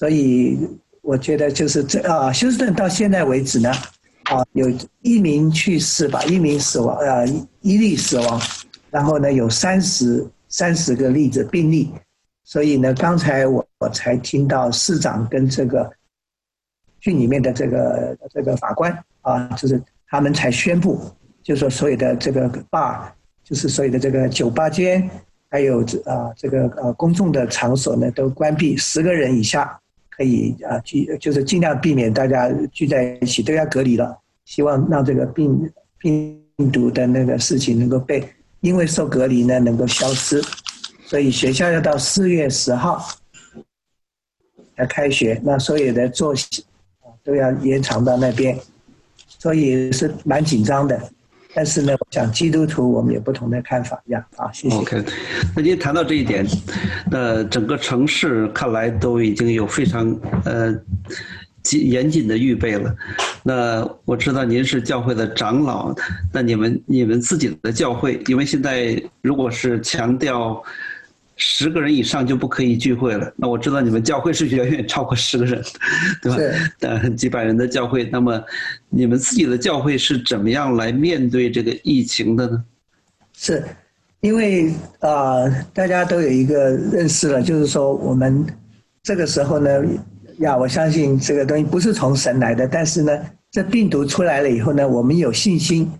[0.00, 0.58] 所以
[1.02, 3.70] 我觉得就是这啊，休斯顿到现在为止呢，
[4.30, 4.66] 啊，有
[5.02, 7.26] 一名去世吧，一名死亡，呃，
[7.60, 8.40] 一例死亡，
[8.88, 11.92] 然后呢有三十三十个例子病例，
[12.44, 15.92] 所以呢，刚才我我才听到市长跟这个
[16.98, 18.90] 郡里面的这个这个法官
[19.20, 20.98] 啊，就是他们才宣布，
[21.42, 23.02] 就说所有的这个 bar，
[23.44, 25.10] 就是所有的这个酒吧间。
[25.52, 29.79] 还有这啊，这个呃，公众的场所呢都关闭，十个人以下
[30.20, 34.14] 可以啊聚，就是尽量避免大家聚在一起，都要隔离了。
[34.44, 38.22] 希望让这个病病毒的那个事情能够被，
[38.60, 40.42] 因为受隔离呢能够消失。
[41.06, 43.02] 所以学校要到四月十号
[44.76, 46.66] 要开学，那所有的作息
[47.24, 48.58] 都要延长到那边，
[49.26, 51.10] 所以是蛮紧张的。
[51.54, 54.24] 但是呢，讲基督徒，我们有不同的看法呀。
[54.36, 54.76] 啊，谢谢。
[54.76, 55.04] OK，
[55.56, 56.46] 那您谈到这一点，
[57.10, 60.74] 那整个城市看来都已经有非常呃
[61.72, 62.94] 严谨的预备了。
[63.42, 65.94] 那我知道您是教会的长老，
[66.32, 70.62] 那你们你们自己的教会，因为现在如果是强调。
[71.42, 73.32] 十个人以上就不可以聚会了。
[73.34, 75.62] 那我知道你们教会是远远超过十个人，
[76.20, 76.36] 对吧？
[76.78, 78.04] 但，几百人的教会。
[78.12, 78.38] 那么，
[78.90, 82.62] 你们自己的教会是怎么样来面对这个疫情的呢？
[83.32, 83.64] 是，
[84.20, 88.46] 因为啊，大家都有一个认识了，就是说我们
[89.02, 89.82] 这个时候呢，
[90.40, 93.18] 呀，我相信这个东西不是从神来的，但是呢，
[93.50, 95.90] 这病毒出来了以后呢，我们有信心。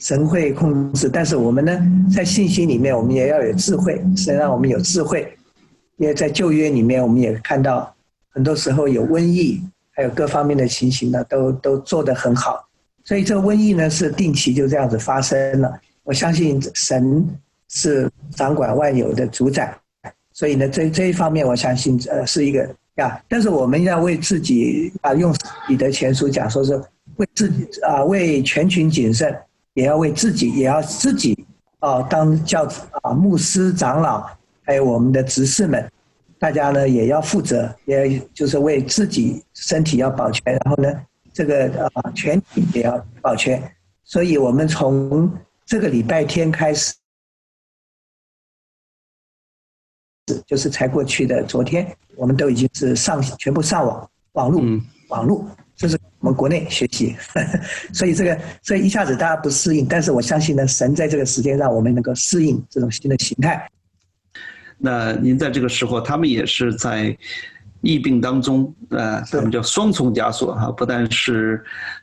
[0.00, 1.80] 神会控制，但是我们呢，
[2.14, 4.02] 在信心里面，我们也要有智慧。
[4.16, 5.34] 神让我们有智慧，
[5.96, 7.94] 因为在旧约里面，我们也看到
[8.28, 12.68] 很多时候有瘟疫，还有各方面的情形呢，都都做得很好。
[13.02, 15.72] 所以这瘟疫呢，是定期就这样子发生了。
[16.02, 17.26] 我相信神
[17.70, 19.74] 是掌管万有的主宰，
[20.32, 23.18] 所以呢，这这一方面，我相信呃是一个呀。
[23.26, 25.34] 但是我们要为自己啊，用
[25.66, 26.76] 彼得前书讲，说是
[27.16, 29.34] 为自己啊，为全群谨慎。
[29.74, 31.46] 也要为自己，也要自己
[31.80, 32.64] 啊，当教
[33.02, 34.26] 啊，牧师、长老，
[34.62, 35.90] 还有我们的执事们，
[36.38, 40.90] 大家呢也要负责，也就是为自己身体要保全，然后呢，
[41.32, 43.62] 这个啊，全体也要保全。
[44.04, 45.30] 所以我们从
[45.66, 46.94] 这个礼拜天开始，
[50.46, 54.62] 就是才过去的昨天，我们都已经是上全部上网网络
[55.08, 55.44] 网络。
[55.76, 57.16] 就是我们国内学习，
[57.92, 63.68] 所以这个所以一下子大家不适应，但是我相信呢，神在这个时间让我们能够适应这种新的形态。
[64.78, 67.16] 那您在这个时候，他们也是在
[67.80, 71.62] 疫病当中，呃，他们叫双重枷锁哈，不但是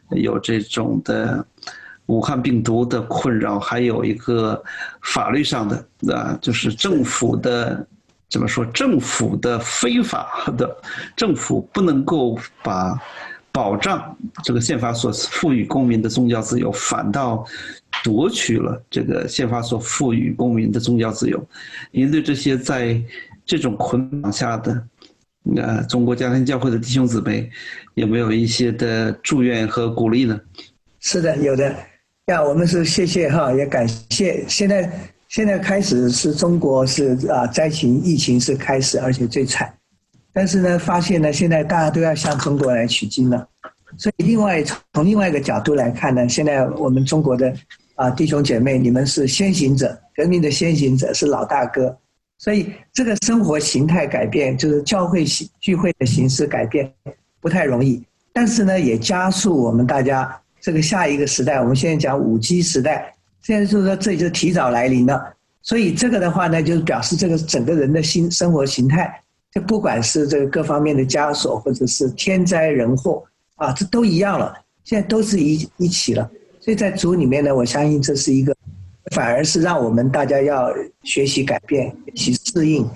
[0.09, 1.46] 有这种的
[2.08, 4.62] 武汉病毒的困扰，还有一个
[5.02, 7.88] 法律上的啊，就是政府的
[8.30, 10.76] 怎么说，政府的非法的，
[11.16, 13.00] 政府不能够把。
[13.51, 17.45] 保障这个宪法所赋予公民的宗教自由，反倒
[18.03, 21.45] 夺取了这个宪法所赋予公民的宗教自由。
[21.91, 23.01] 您对这些在
[23.45, 24.81] 这种捆绑下的
[25.56, 27.50] 呃中国家庭教会的弟兄姊妹，
[27.95, 30.40] 有没有一些的祝愿和鼓励呢？
[31.00, 31.75] 是的，有的。
[32.28, 34.45] 呀，我们是谢谢哈，也感谢。
[34.47, 34.90] 现在
[35.28, 39.73] 现在开始是中国是啊灾情疫情是开始，而且最惨。
[40.34, 43.47] 但是呢，发现呢，现在大家都要向中国来取经了，
[43.97, 47.53] 所以另外从另外一个角度来看呢，现在我们中国的
[47.96, 51.97] 啊弟兄姐妹，你们是先行者，革命的先行者是老大哥，
[52.38, 55.25] 所以这个生活形态改变，就是教会
[55.59, 56.90] 聚会的形式改变，
[57.41, 65.22] 不太容易，但是呢，也加速我们大家这个下一个时代，我们现在讲五 G 时代，现在就是说这就提早来临了，
[65.62, 69.22] 所以这个的话呢，就是表示这个整个人的新生活形态。
[69.51, 73.22] 这不管是这个各方面的枷锁，或者是天灾人祸
[73.56, 74.53] 啊，这都一样了。
[74.84, 76.31] 现在都是一一起了。
[76.59, 78.56] 所以在主里面呢，我相信这是一个，
[79.11, 80.72] 反而是让我们大家要
[81.03, 82.90] 学习改变、学习适应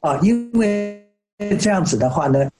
[0.00, 0.18] 啊。
[0.22, 1.02] 因为
[1.58, 2.50] 这样子的话呢，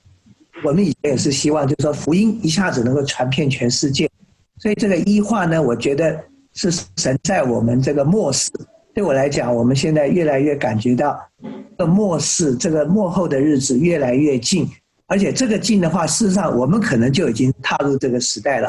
[0.65, 4.09] 我们以前也是希望，就是说福音一下子能够传遍全世界。
[4.59, 6.19] 所以这个医化呢，我觉得
[6.55, 8.51] 是神在我们这个末世。
[8.95, 11.19] 对我来讲，我们现在越来越感觉到，
[11.79, 14.69] 这末世这个末后的日子越来越近，
[15.07, 18.69] 而且这个近的话，事实上我们可能就已经踏入这个时代了，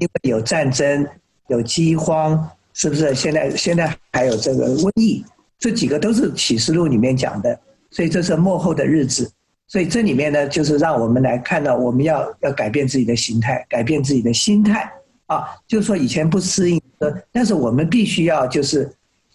[0.00, 1.06] 因为有战争，
[1.46, 3.14] 有饥荒，是不是？
[3.14, 5.24] 现在现在还有这个瘟疫，
[5.56, 7.56] 这几个都是启示录里面讲的，
[7.92, 9.30] 所以这是末后的日子，
[9.68, 14.90] 所以这里面呢，就是让我们来看到，我们要要改变自己的形态，改变自己的心态
[15.26, 16.82] 啊，就是说以前不适应，
[17.30, 18.92] 但是我们必须要就是。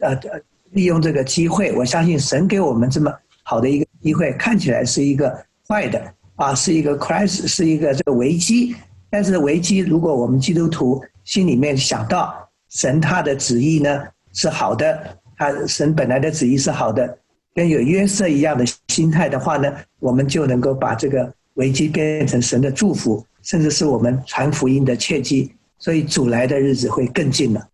[0.10, 0.42] 呃，
[0.72, 3.14] 利用这个机会，我相信神给我们这么
[3.44, 5.34] 好的一个机会，看起来是一个
[5.68, 8.76] 坏的，啊，是一个 crisis，是一个这个危机。
[9.10, 12.36] 但是危机，如果我们基督徒心里面想到
[12.70, 14.04] 神他的旨意呢
[14.34, 17.18] 是好的，他神本来的旨意是好的，
[17.54, 25.54] 跟有约瑟一样的心态的话呢，我们就能够把这个危机变成神的祝福，甚至是我们传福音的契机。
[25.78, 27.68] 所以主来的日子会更近了。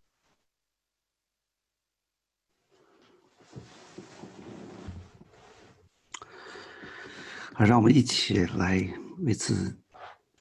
[7.66, 8.88] 让我们一起来
[9.20, 9.78] 为此。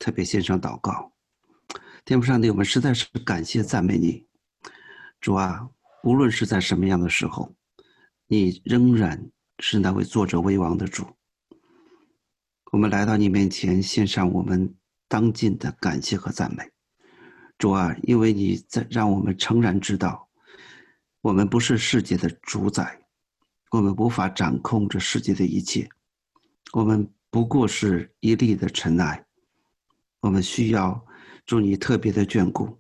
[0.02, 1.12] 特别献上祷告，
[2.06, 4.26] 天父上帝，我们实在是感谢赞美你，
[5.20, 5.69] 主啊，
[6.02, 7.55] 无论是在什么样的时候，
[8.26, 11.06] 你仍然是那位作者为王的主。
[12.72, 14.75] 我们来到你面前，献上我们
[15.06, 16.67] 当尽的感谢和赞美，
[17.58, 20.26] 主啊，因为你在让我们诚然知道，
[21.20, 22.99] 我们不是世界的主宰，
[23.70, 25.87] 我们无法掌控这世界的一切，
[26.72, 29.25] 我们不过是一粒的尘埃。
[30.20, 31.05] 我们需要
[31.46, 32.78] 主你特别的眷顾，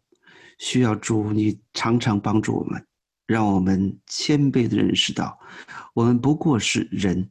[0.58, 2.86] 需要主你常常帮助我们，
[3.26, 5.38] 让我们谦卑的认识到，
[5.94, 7.30] 我们不过是人。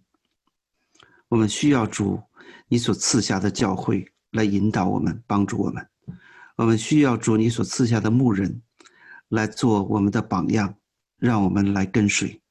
[1.28, 2.20] 我们需要主
[2.68, 5.88] 你所赐下的教会来引导我们，帮助我们。
[6.56, 8.62] 我们需要主你所赐下的牧人
[9.30, 10.76] 来做我们的榜样，
[11.18, 12.42] 让我们来跟随。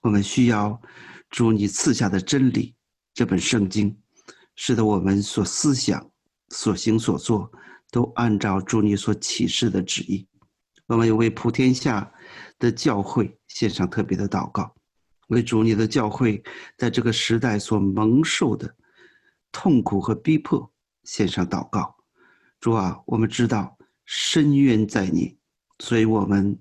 [0.00, 0.80] 我们需要
[1.28, 2.74] 主你赐下的真理，
[3.18, 3.98] 这本圣经，
[4.54, 6.08] 使得我们所思想。
[6.50, 7.50] 所行所做
[7.90, 10.24] 都按照主你所启示的旨意。
[10.86, 12.08] 我们为普天下
[12.60, 14.72] 的教会献上特别的祷告，
[15.30, 16.40] 为主你的教会
[16.76, 18.72] 在这个时代所蒙受的
[19.50, 20.72] 痛苦和逼迫
[21.02, 21.96] 献上祷告。
[22.60, 25.36] 主啊，我们知道深渊在你，
[25.80, 26.56] 所以我们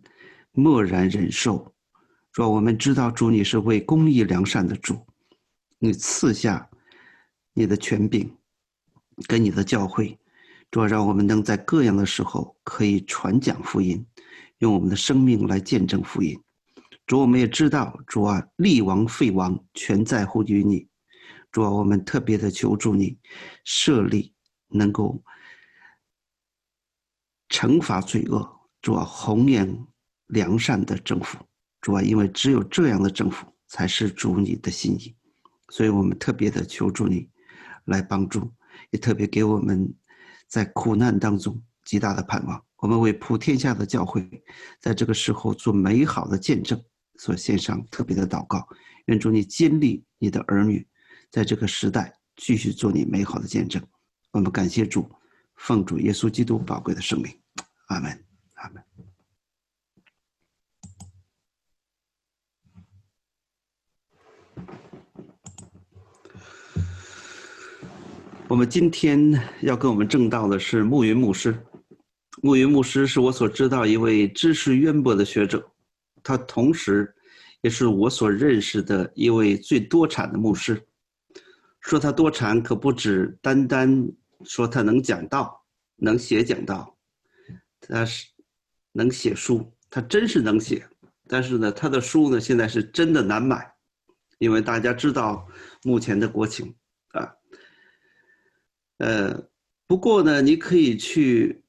[0.53, 1.71] 默然忍受。
[2.31, 5.06] 主，我们知道主你是为公义良善的主，
[5.79, 6.69] 你赐下
[7.53, 8.35] 你的权柄。
[9.27, 10.15] 跟你的教会，
[10.69, 14.05] 主要让我们能在各样的时候可以传讲福音，
[14.59, 16.39] 用我们的生命来见证福音。
[17.07, 20.87] 主，我们也知道，主啊，立王废王全在乎于你。
[21.51, 23.17] 主啊，我们特别的求助你，
[23.63, 24.35] 设立
[24.67, 25.19] 能够
[27.49, 28.47] 惩罚罪恶，
[28.83, 29.87] 主啊，弘扬
[30.27, 31.39] 良善的政府。
[31.81, 35.15] 主啊，因为只有这样的政府才是主你的心意，
[35.69, 37.29] 所以我们特别的求助你，
[37.85, 38.51] 来帮助。
[38.91, 39.91] 也特别给我们
[40.47, 42.63] 在苦难当中极大的盼望。
[42.77, 44.29] 我们为普天下的教会
[44.79, 46.79] 在这个时候做美好的见证，
[47.15, 48.67] 所献上特别的祷告。
[49.05, 50.87] 愿主你坚立你的儿女，
[51.31, 53.81] 在这个时代继续做你美好的见证。
[54.31, 55.09] 我们感谢主，
[55.55, 57.33] 奉主耶稣基督宝贵的圣名，
[57.87, 58.23] 阿门，
[58.53, 59.06] 阿门。
[68.49, 71.53] 我们今天要跟我们正道的是暮云牧师。
[72.41, 75.69] 暮云牧师是我所知道一位知识渊博的学者，
[76.23, 77.13] 他同时
[77.59, 80.81] 也是我所认识的一位最多产的牧师。
[81.81, 84.09] 说他多产，可不止单单
[84.45, 85.61] 说他能讲道、
[85.97, 86.95] 能写讲道，
[87.81, 88.27] 他是
[88.93, 90.87] 能写书，他真是能写。
[91.27, 93.69] 但是呢，他的书呢，现在是真的难买，
[94.39, 95.45] 因为大家知道
[95.83, 96.73] 目前的国情。
[98.97, 99.47] 呃，
[99.85, 101.63] 不过呢，你可以去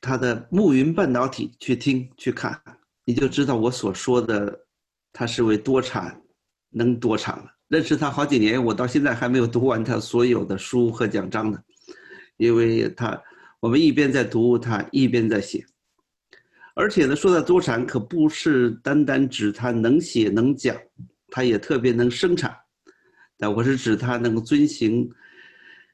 [0.00, 2.60] 他的暮云半导体去听去看，
[3.04, 4.66] 你就知道我所说的，
[5.12, 6.22] 他是位多产，
[6.70, 7.46] 能多产了。
[7.66, 11.58] 认识他好几年，我到现在还没有读完他所有的书和奖章呢，
[12.36, 13.20] 因为他
[13.58, 15.66] 我们一边在读他，一边在写，
[16.74, 20.76] 而且呢，说到多产，可不是单单指他能写能讲，
[21.28, 22.56] 他也特别能生产，
[23.36, 25.10] 但我是指他能够遵循。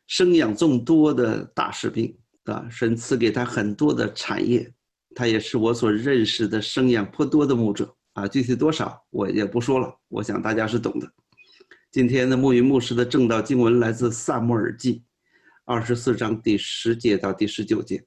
[0.06, 4.72] 生养众多的大士兵，啊，神赐给他很多的产业，
[5.14, 8.26] 他也是我所认识的生养颇多的牧者啊。
[8.28, 11.12] 具体多少我也不说了，我想大家是懂的。
[11.90, 14.94] 今天的牧云牧师的正道经文来自《萨摩尔记》
[15.64, 18.04] 二十四章第十节到第十九节，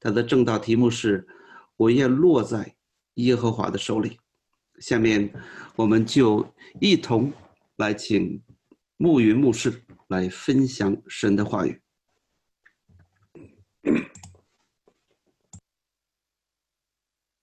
[0.00, 1.26] 他的正道题目是
[1.76, 2.74] “我愿落在
[3.14, 4.18] 耶和华的手里”。
[4.80, 5.32] 下面
[5.74, 6.46] 我们就
[6.80, 7.32] 一同
[7.76, 8.42] 来请
[8.96, 9.72] 牧云牧师。
[10.08, 11.80] 来分享神的话语。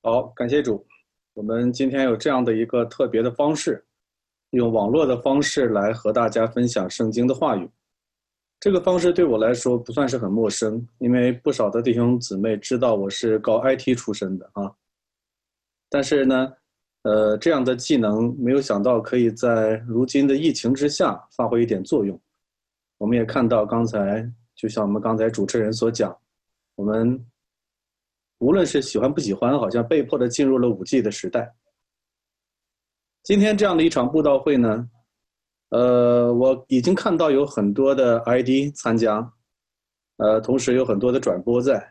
[0.01, 0.85] 好，感谢主。
[1.33, 3.85] 我们今天有这样的一个特别的方式，
[4.51, 7.69] 用网络的方式来和大家分享圣经的话语。
[8.59, 14.71] 这个方式对我来说不算是很陌生，因为不少的弟兄姊妹知道我是搞 IT 出身的啊。
[15.89, 16.53] 但是呢，
[17.01, 22.19] 呃，这样的技能没有想到可以在如今的疫情之下发挥一点作用。
[23.03, 26.17] 我们也看到刚才，就像我们刚才主持人所讲，
[26.75, 27.21] 我们
[28.37, 31.53] 无论是喜欢不喜欢，好像被迫的进入了五 G 的时代。
[33.21, 34.89] 今天这样的一场布道会呢，
[35.71, 39.29] 呃，我已经看到有很多的 ID 参加，
[40.15, 41.85] 呃，同时有很多的转播在。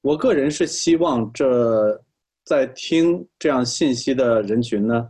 [0.00, 2.04] 我个人是希望这
[2.42, 5.08] 在听这样信息的人群呢，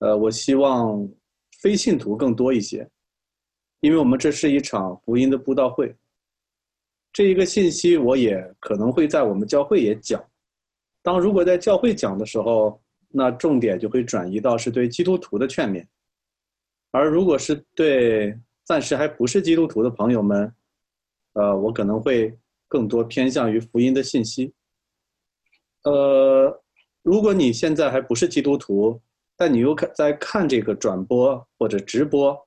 [0.00, 1.08] 呃，我希望
[1.62, 2.90] 非信徒更多一些，
[3.80, 5.94] 因为我们这是一场福音的布道会。
[7.12, 10.22] 这一个信息我也可能会在我们教会也讲。
[11.02, 12.80] 当如果在教会讲的时候。
[13.12, 15.84] 那重点就会转移到是对基督徒的劝勉，
[16.92, 18.32] 而如果是对
[18.62, 20.54] 暂时还不是基督徒的朋友们，
[21.32, 22.32] 呃，我可能会
[22.68, 24.54] 更多偏向于福音的信息。
[25.82, 26.62] 呃，
[27.02, 29.02] 如果你现在还不是基督徒，
[29.36, 32.38] 但你又看在看这个转播或者直播，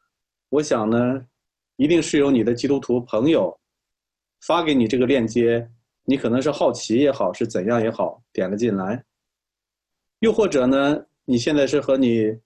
[0.54, 1.26] 我想呢，
[1.78, 3.60] 一定是有你的基督徒朋友
[4.42, 5.68] 发给你这个链接，
[6.04, 9.04] 你可能是好奇也好，是怎样也好，点了进来。
[10.20, 11.04] 又或者呢？
[11.26, 12.40] 你现在是和你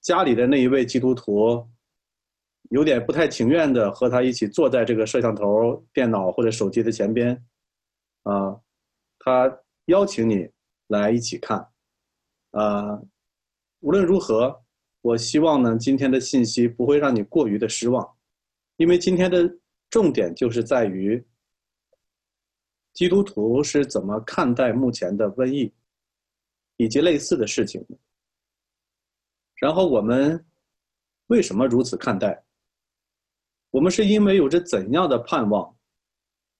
[0.00, 1.64] 家里的那一位基督徒，
[2.70, 7.44] 有点不太情愿的和他一起坐在这个摄像头、电脑或者手机的前边，
[8.24, 8.58] 啊，
[9.20, 10.50] 他邀请你
[10.88, 11.64] 来一起看，
[12.50, 13.00] 啊，
[13.78, 14.61] 无论如何，
[15.02, 18.16] 我希望呢，今天的信息不会让你过于的失望，
[18.76, 19.48] 因为今天的
[19.90, 21.22] 重点就是在于
[22.94, 25.72] 基督徒是怎么看待目前的瘟疫。
[26.78, 27.86] 以及类似的事情，
[29.56, 30.44] 然后我们
[31.26, 32.42] 为什么如此看待？
[33.70, 35.76] 我们是因为有着怎样的盼望？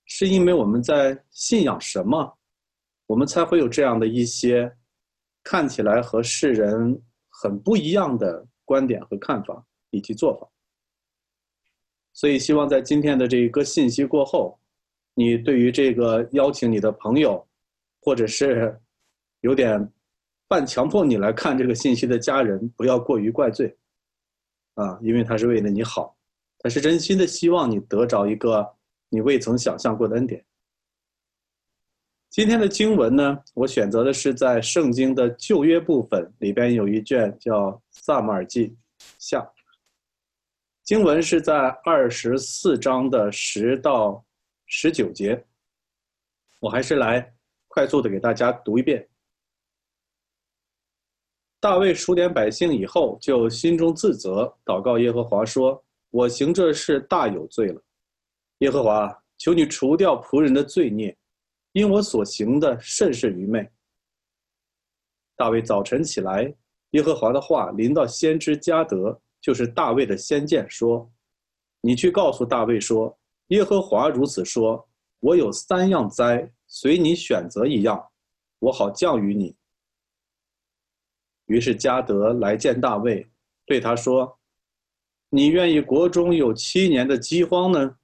[0.04, 2.38] 是因为我们在信仰什么？
[3.06, 4.72] 我们才会有这样的一些
[5.42, 7.02] 看起来和世人
[7.42, 10.48] 很不一样的观点和看法以及做法。
[12.12, 14.58] 所以，希望在今天的这一个信息过后，
[15.14, 17.44] 你对于这个邀请你的朋友，
[18.00, 18.80] 或者是
[19.40, 19.92] 有点。
[20.48, 23.74] 半强迫你来看这个信息的家人，不要过于怪罪，
[24.74, 26.14] 啊，因为他是为了你好，
[26.58, 28.70] 他是真心的希望你得着一个
[29.08, 30.44] 你未曾想象过的恩典。
[32.32, 38.74] 今天的经文呢，我选择的是在圣经的旧约部分里边有一卷叫《萨马尔记
[39.18, 39.40] 下》，
[40.82, 44.24] 经文是在二十四章的十到
[44.64, 45.44] 十九节，
[46.58, 47.30] 我还是来
[47.68, 49.06] 快速的给大家读一遍。
[51.60, 57.82] 大卫数点百姓以后，就心中自责，祷告耶和华说：“我行这事大有罪了。
[58.60, 61.14] 耶和华，求你除掉仆人的罪孽，
[61.72, 63.68] 因我所行的甚是愚昧。”
[65.36, 66.54] 大卫早晨起来，
[66.90, 71.10] 耶和华的话临到先知加德，就是大卫的先见，说
[71.80, 74.88] ：“你去告诉大卫说，耶和华如此说：
[75.20, 78.10] 我有三样灾，随你选择一样，
[78.58, 79.56] 我好降于你。”
[81.46, 83.28] 于是加德来见大卫，
[83.66, 84.38] 对他说
[85.28, 87.96] ：“你愿意国中有七年的饥荒呢，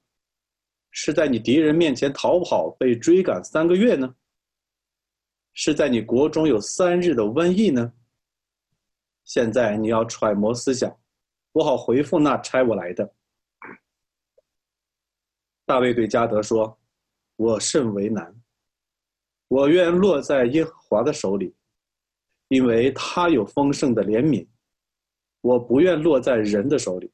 [1.01, 4.13] 是在你敌人面前逃跑被追赶三个月呢，
[5.53, 7.93] 是在你国中有三日的瘟疫呢？
[9.23, 10.93] 现在你要揣摩思想，
[11.53, 13.09] 我好回复那差我来的。”
[15.65, 16.77] 大卫对加德说
[17.37, 18.35] ：“我甚为难，
[19.47, 21.55] 我愿落在耶和华的手里。”
[22.49, 24.45] 因为他有丰盛的怜悯，
[25.39, 27.09] 我不愿落在人的手里。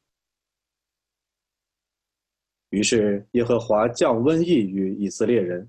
[2.76, 5.66] 于是耶和华降瘟疫于以色列人，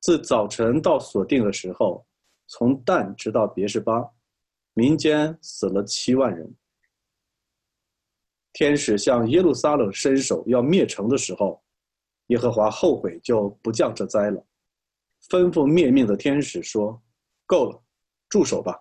[0.00, 2.06] 自早晨到所定的时候，
[2.46, 4.02] 从旦直到别是巴，
[4.72, 6.50] 民间死了七万人。
[8.54, 11.62] 天使向耶路撒冷伸手要灭城的时候，
[12.28, 14.42] 耶和华后悔就不降这灾了，
[15.28, 16.98] 吩咐灭命的天使说
[17.44, 17.78] ：“够了。”
[18.30, 18.80] 住手吧！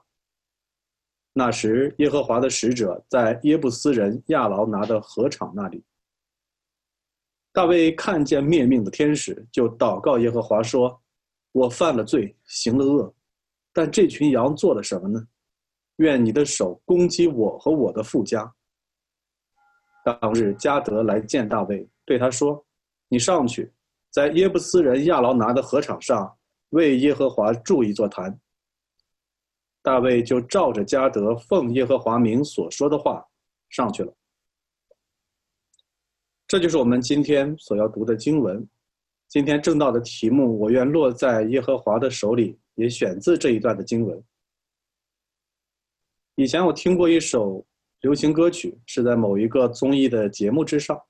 [1.34, 5.84] 那时，耶和华的使者在耶布斯人亚劳拿的河场那里。
[7.54, 11.02] 大卫看见灭命的天使，就祷告耶和华说
[11.52, 13.14] ：“我犯了罪，行了恶，
[13.74, 15.22] 但这群羊做了什么呢？
[15.98, 18.50] 愿你的手攻击我和我的富家。”
[20.06, 22.66] 当日，加德来见大卫，对他说
[23.10, 23.72] ：“你上去，
[24.10, 26.34] 在耶布斯人亚劳拿的河场上，
[26.70, 28.40] 为耶和华筑一座坛。”
[29.84, 33.26] 大卫就照着加德奉耶和华名所说的话
[33.70, 34.14] 上去了。
[36.52, 38.68] 这就是我们今天所要读的经文。
[39.30, 44.22] 今天正道的题目“我愿落在耶和华的手里”也选自这一段的经文。
[46.36, 47.66] 以前我听过一首
[48.02, 51.02] 流行歌曲，是在某一个综艺的节目之上，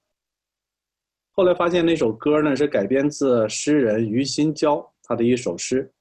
[1.32, 5.92] 后来发现那首歌呢是改编自诗人于心娇他的一首诗。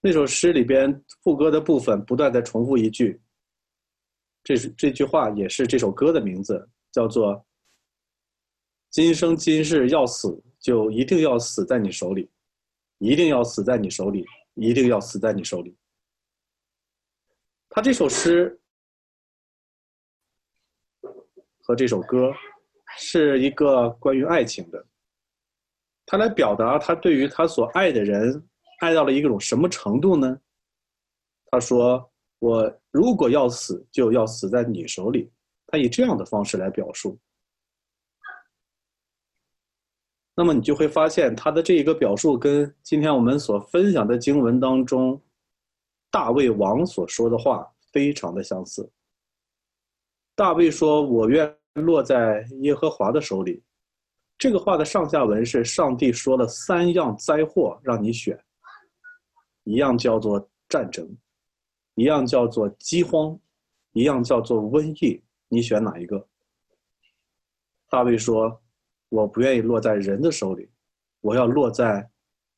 [0.00, 3.20] 那首诗里边副歌的部分不断在重复一句，
[4.42, 7.44] 这是这句话也是这首歌的名字，叫做
[8.94, 12.30] “今生今世要死就一定要死在你手里，
[12.98, 14.24] 一定要死在你手里，
[14.54, 15.76] 一定要死在你手里。”
[17.68, 18.56] 他这首诗
[21.62, 22.32] 和这首歌
[22.96, 24.86] 是一个关于爱情的，
[26.06, 28.48] 他来表达他对于他所爱的人。
[28.78, 30.38] 爱到了一种什么程度呢？
[31.46, 32.08] 他说
[32.38, 35.32] ：“我如果要死，就要死在你手里。”
[35.66, 37.18] 他以这样的方式来表述。
[40.36, 45.20] 那么你就会发现，他的这一个表述跟今天我们所分享的经文当中，
[46.10, 48.90] 大卫王所说的话非常的相似。
[50.34, 53.62] 大卫说：“我愿落在耶和华的手里。”
[54.36, 58.36] 这个话的上下文是：上帝说了三样灾祸让你选。
[59.62, 61.08] 一样叫做战争，
[61.94, 63.38] 一样叫做饥荒，
[63.92, 66.26] 一样叫做瘟疫，你选哪一个？
[67.88, 68.60] 大卫说
[69.14, 70.68] ：“我不愿意落在人的手里，
[71.20, 72.10] 我要落在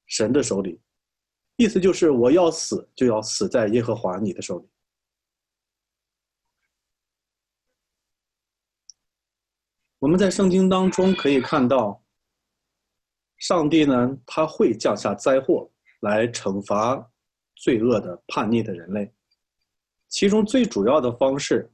[0.06, 0.80] 神的手里。”
[1.56, 4.68] 意思就是我要死就要死在耶和华你的手里。
[9.98, 12.02] 我们在圣经当中可以看到，
[13.38, 15.70] 上帝呢，他会降下灾祸。
[16.00, 17.10] 来惩罚
[17.54, 19.12] 罪恶的叛逆的人类，
[20.08, 21.72] 其中最主要的方式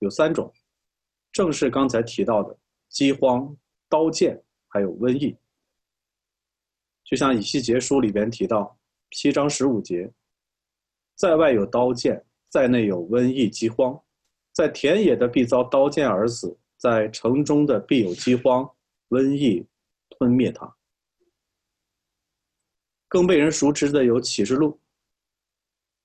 [0.00, 0.52] 有三种，
[1.32, 2.58] 正是刚才提到的
[2.88, 3.56] 饥荒、
[3.88, 5.36] 刀剑，还有瘟疫。
[7.04, 8.76] 就像以西结书里边提到
[9.12, 10.12] 七章十五节，
[11.14, 13.98] 在外有刀剑，在内有瘟疫、饥荒，
[14.52, 18.68] 在田野的必遭刀剑而死，在城中的必有饥荒、
[19.10, 19.64] 瘟疫
[20.10, 20.76] 吞灭他。
[23.08, 24.72] 更被人熟知的有《启示录》，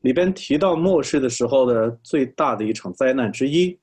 [0.02, 3.78] 里边提到末世的时候的最大的一场灾难之一。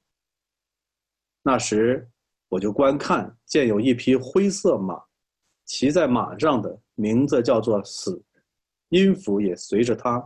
[1.42, 2.08] 那时，
[2.48, 5.00] 我就观看，见有一匹灰色马，
[5.64, 8.22] 骑在马上的名字叫做死，
[8.88, 10.22] 音符也随着他，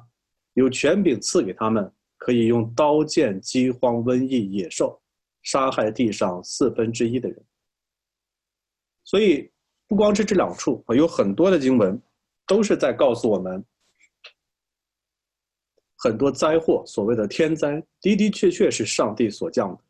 [0.54, 5.00] 有权柄赐给他们，可以用刀剑、饥荒、瘟疫、野兽，
[5.42, 7.44] 杀害地上四分之一的人。
[9.04, 9.50] 所以，
[9.86, 12.00] 不光是这两处，有很多的经文。
[12.44, 13.64] 都是在告诉我们，
[15.96, 19.82] 很多灾祸，所谓的天灾，的的确确是上帝所降的。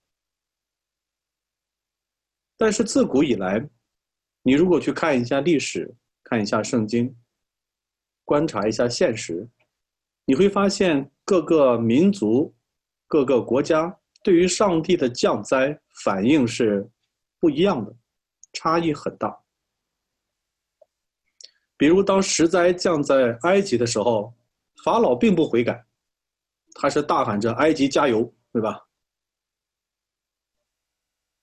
[2.63, 3.61] 但是自古以来，
[4.45, 7.13] 你如果去看一下历史，看一下圣经，
[8.25, 9.49] 观察一下现实，
[10.25, 12.55] 你会发现各个民族、
[13.09, 16.89] 各个国家对于上帝的降灾反应是
[17.41, 17.93] 不一样的，
[18.53, 19.37] 差异很大。
[21.77, 24.33] 比如，当十灾降在埃及的时候，
[24.85, 25.85] 法老并不悔改，
[26.75, 28.81] 他是大喊着“埃及加油”，对吧？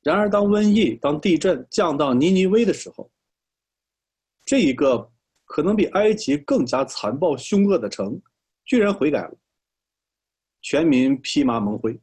[0.01, 3.11] 然而，当瘟疫、当地震降到尼尼微的时候，
[4.45, 5.11] 这一个
[5.43, 8.19] 可能比埃及更加残暴凶恶的城，
[8.65, 9.37] 居然悔改了，
[10.61, 11.99] 全民披麻蒙灰。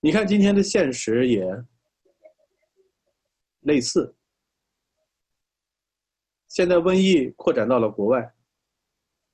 [0.00, 1.44] 你看，今天的现实也
[3.60, 4.14] 类似。
[6.48, 8.34] 现在瘟疫扩展到了国外，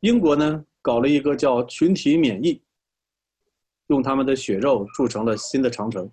[0.00, 2.60] 英国呢搞了一个叫群体免疫，
[3.86, 6.10] 用他们的血肉筑成了新的长城。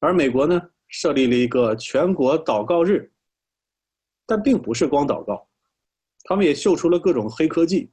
[0.00, 3.10] 而美国呢设立了一个全国祷告日，
[4.26, 5.48] 但并不是光祷告，
[6.24, 7.90] 他们也秀出了各种黑科技，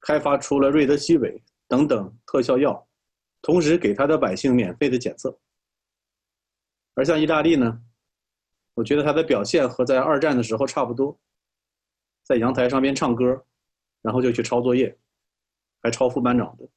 [0.00, 2.88] 开发出了瑞德西韦等等特效药，
[3.42, 5.38] 同时给他的百姓免费的检测。
[6.94, 7.82] 而像意大利呢？
[8.74, 11.18] 我觉得他的表现和在二战的时候差不多，
[12.24, 13.44] 在阳台上边唱歌，
[14.02, 14.96] 然后就去抄作业，
[15.82, 16.68] 还抄副班长的。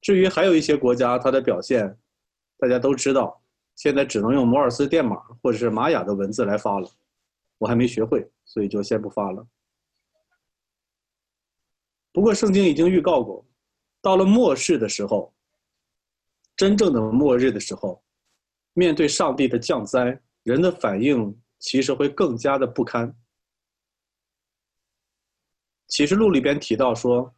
[0.00, 1.98] 至于还有一些国家，它的表现，
[2.58, 3.42] 大家都知道，
[3.76, 6.90] 现在只能用摩尔斯电码或者是玛雅的文字来发了，
[7.58, 9.46] 我还没学会，所以就先不发了。
[12.12, 13.46] 不过圣经已经预告过，
[14.00, 15.34] 到了末世的时候，
[16.56, 18.02] 真正的末日的时候。
[18.72, 23.12] 面对上帝的降灾，人的反应其实会更加的不堪。
[25.88, 27.34] 启示录里边提到说，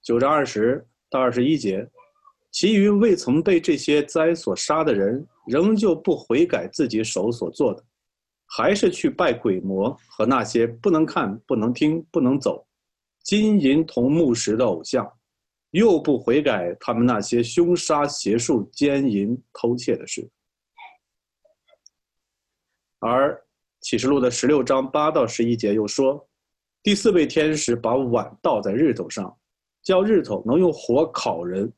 [0.00, 1.86] 九章二十到二十一节，
[2.50, 7.84] 其余未曾被这些灾所杀的人，仍旧不悔改自己手所做的，
[8.46, 12.66] 还是去拜鬼魔和那些不能看、不能听、不能走、
[13.22, 15.06] 金银铜木石的偶像，
[15.72, 20.26] 又不悔改他们那些凶杀、邪术、奸淫、偷窃的事。
[23.00, 23.38] 而
[23.82, 26.26] 启示录的十六章八到十一节又说，
[26.82, 29.36] 第四位天使把碗倒在日头上，
[29.82, 31.70] 叫日头能用火烤人，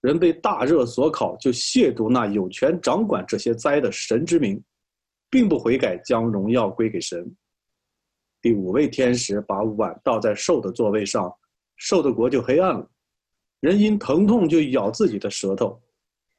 [0.00, 4.62] 人被大热所烤，就亵渎那有权掌管这些灾的神之名，
[5.30, 7.24] 并不悔改，将荣耀归给神。
[8.42, 11.32] 第五位天使把碗倒在兽的座位上，
[11.76, 12.90] 兽的国就黑暗了。
[13.60, 15.80] 人因疼痛就咬自己的舌头，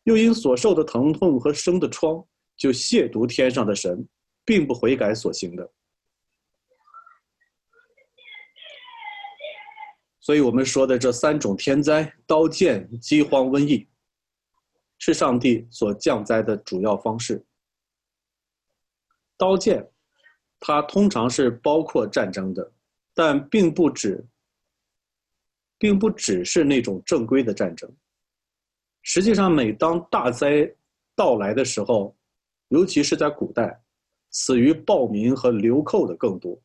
[0.03, 2.23] 又因所受的疼痛和生的疮，
[2.55, 4.07] 就亵渎天上的神，
[4.45, 5.67] 并不悔改所行的。
[10.25, 13.87] 所以，我们说的这三种天灾——刀剑、饥荒、瘟疫，
[14.97, 17.45] 是上帝所降灾的主要方式。
[19.37, 19.87] 刀剑。
[20.59, 22.71] 它通常是包括战争的，
[23.13, 24.25] 但并不只，
[25.77, 27.87] 并不只是那种正规的战争。
[29.03, 30.67] 实际上，每当大灾
[31.15, 32.17] 到来的时候，
[32.69, 33.79] 尤其是在古代，
[34.31, 36.59] 死于暴民和流寇的更多。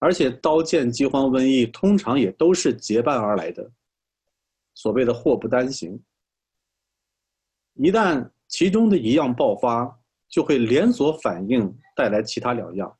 [0.00, 3.70] 而且，刀剑、饥荒、瘟疫通常也都是结伴而来的，
[4.74, 6.02] 所谓的祸不单行。
[7.74, 12.98] 一旦其中的一样爆发，就会连锁反应带来其他两样。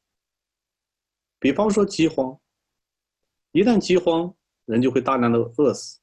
[1.38, 2.38] 比方说饥荒，
[3.52, 4.32] 一旦饥荒，
[4.66, 5.98] 人就会大量的饿死，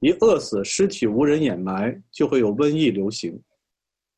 [0.00, 3.42] 一饿死，尸体无人掩埋，就会有瘟疫流行。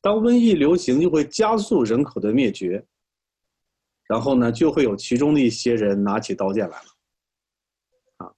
[0.01, 2.85] 当瘟疫流行，就会加速人口的灭绝。
[4.11, 6.85] 然后呢，就会有其中的一些人拿起刀剑来了。
[8.17, 8.33] 啊，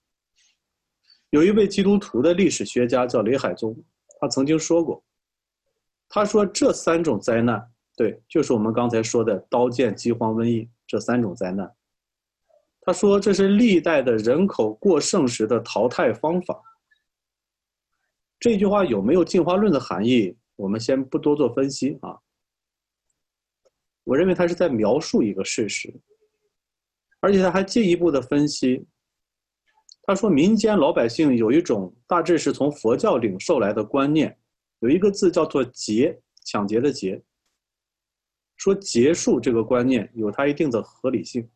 [1.31, 3.75] 有一位基督徒的历史学家叫雷海宗，
[4.21, 5.03] 他曾经说过，
[6.07, 7.67] 他说这三种灾难。
[7.95, 11.67] 对，就是我们刚才说的刀剑、饥荒、瘟疫这三种灾难。
[12.81, 16.61] 他说这是历代的人口过剩时的淘汰方法。
[18.39, 20.37] 这句话有没有进化论的含义？
[20.55, 22.15] 我们先不多做分析啊。
[24.03, 25.93] 我认为他是在描述一个事实，
[27.19, 28.85] 而且他还进一步的分析。
[30.03, 34.37] 他说民间老百姓有一种大致是从佛教领受来的观念，
[34.79, 37.23] 有一个字叫做“劫”，抢劫的“劫”。
[38.57, 41.49] 说结束这个观念有它一定的合理性。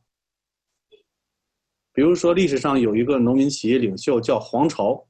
[1.91, 5.05] 比如说历史上有一个农民起义领袖叫黄巢，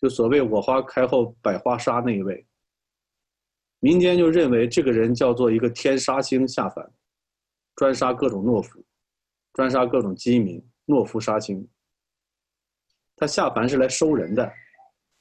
[0.00, 2.46] 就所谓“我花开后百花杀”那一位，
[3.84, 6.88] 民间就认为这个人叫做一个天杀星下凡，
[7.74, 8.80] 专杀各种懦夫，
[9.54, 11.68] 专杀各种饥民，懦夫杀星。
[13.16, 14.48] 他下凡是来收人的，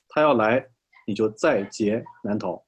[0.10, 0.64] 他要来
[1.08, 2.64] 你就在劫难逃。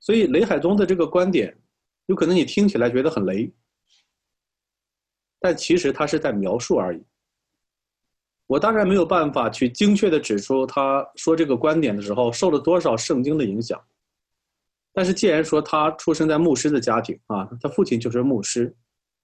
[0.00, 1.56] 所以雷海宗的这个观点，
[2.06, 3.48] 有可能你听起来觉得很雷，
[5.38, 7.00] 但其实他是在描述而已。
[8.48, 13.80] 我当然没有办法去精确的指出他说这个观点的时候受了多少圣经的影响，
[15.00, 18.76] 但是既然说他出生在牧师的家庭啊，他父亲就是牧师，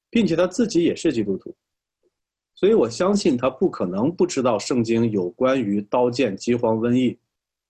[0.08, 1.54] 并且他自己也是基督徒，
[2.54, 7.18] 所以我相信他不可能不知道圣经有关于刀剑、饥荒、瘟疫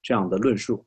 [0.04, 0.86] 这样的论述。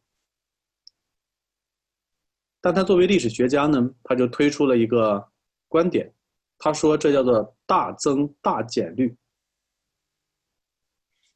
[2.61, 5.21] 但他作为历史学家呢，他就推出了一个
[5.67, 6.09] 观点，
[6.57, 9.13] 他说这叫做大增大减率。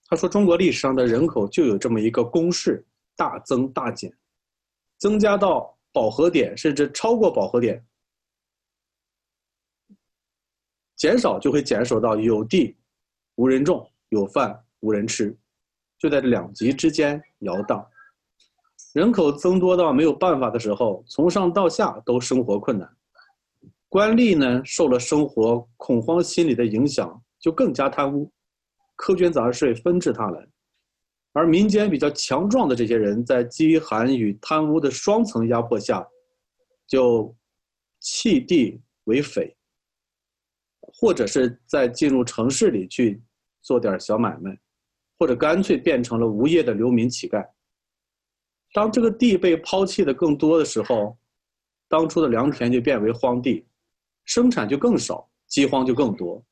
[0.07, 2.85] 他说中国历史上的人口就有这么一个公式：
[3.17, 4.09] 大增大减，
[4.97, 7.81] 增加到饱和点甚至超过饱和点，
[10.97, 12.75] 减少就会减少到有地
[13.35, 15.37] 无人种，有饭无人吃，
[15.99, 17.87] 就在这两极之间摇荡。
[18.93, 22.97] 人口增多到没有办法的时候，从上到下都生活困难。
[23.87, 28.31] 官吏呢，受了生活恐慌心理的影响，就更加贪污，
[28.97, 30.47] 苛捐杂税纷至沓来。
[31.33, 36.07] 而民间比较强壮的这些人，在饥寒与贪污的双层压迫下，
[36.87, 37.35] 就
[37.99, 39.55] 弃地为匪，
[40.79, 43.21] 或者是在进入城市里去
[43.63, 44.55] 做点小买卖，
[45.17, 47.43] 或者干脆变成了无业的流民乞丐。
[48.71, 51.17] 当这个地被抛弃的更多的时候，
[51.87, 53.65] 当初的良田就变为荒地，
[54.25, 56.43] 生产就更少，饥荒就更多。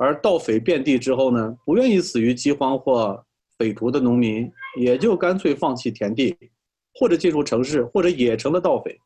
[0.00, 3.24] 而盗匪遍地之后呢，不愿意死于饥荒或
[3.58, 6.36] 匪徒的农民，也就干脆放弃田地，
[6.94, 8.96] 或者进入城市，或者也成了盗匪。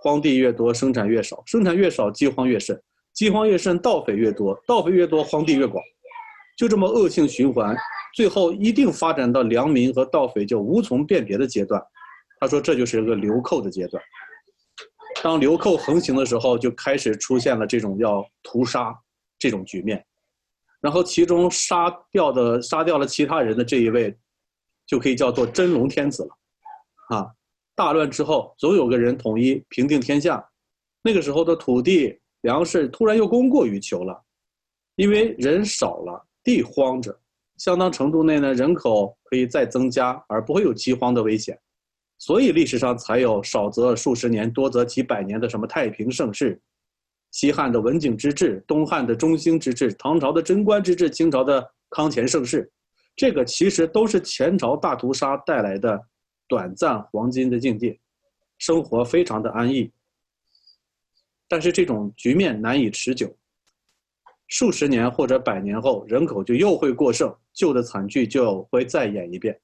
[0.00, 2.80] 荒地越多，生产越少，生产越少，饥荒越甚，
[3.12, 5.82] 饥荒越甚，盗匪越多，盗匪越多，荒地越广，
[6.56, 7.76] 就这么恶性循环。
[8.14, 11.82] 最后一定发展到良民和盗匪就无从辨别的阶段，
[12.38, 14.02] 他说这就是一个流寇的阶段。
[15.20, 18.96] 当流寇横行的时候，就开始出现了这种要屠杀
[19.36, 20.04] 这种局面。
[20.80, 24.16] 然后其中杀掉的杀掉了其他人的这一位，
[24.86, 27.30] 就可以叫做真龙天子了，啊，
[27.74, 30.48] 大乱之后总有个人统一平定天下，
[31.02, 34.22] 那个时候的土地粮食突然又供过于求了，
[34.94, 37.18] 因为人少了，地荒着，
[37.56, 41.58] 相当程度内呢人口可以再增加，而不会有饥荒的危险，
[42.18, 46.60] 所以历史上才有少则数十年，多则几百年的什么太平盛世。
[47.30, 52.70] 西汉的文景之治，东汉的中兴之治，唐朝的贞观之治，清朝的康乾盛世，
[53.14, 56.00] 这个其实都是前朝大屠杀带来的
[56.48, 57.98] 短暂黄金的境界，
[58.58, 59.90] 生活非常的安逸。
[61.46, 63.34] 但是这种局面难以持久，
[64.48, 69.58] 数十年或者百年后，人口就又会过剩，旧的惨剧就会再演一遍。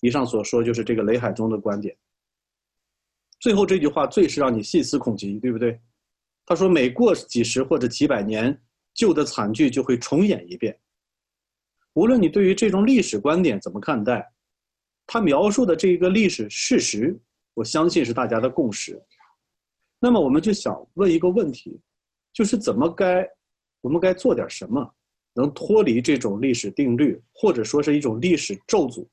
[0.00, 1.96] 以上所说就是这个雷海中的观点。
[3.40, 5.78] 最后这句话最是让你细思恐极，对不对？
[6.48, 8.56] 他说：“每过几十或者几百年，
[8.94, 10.78] 旧的惨剧就会重演一遍。
[11.94, 14.32] 无论你对于这种历史观点怎么看待，
[15.08, 17.18] 他描述的这一个历史事实，
[17.52, 19.02] 我相信是大家的共识。
[19.98, 21.80] 那么，我们就想问一个问题，
[22.32, 23.28] 就是怎么该，
[23.80, 24.94] 我们该做点什么，
[25.34, 29.04] 能脱离这种历史定律，或者说是一种历史咒诅？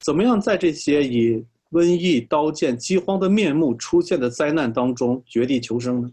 [0.00, 6.10] 怎么样在这些以……”瘟疫、刀剑、饥荒的面目出现的灾难当中，绝地求生呢？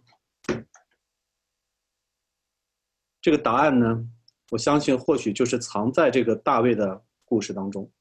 [3.19, 4.07] 这个答案呢，
[4.51, 7.91] 我相信或许就是藏在这个大卫的故事当中，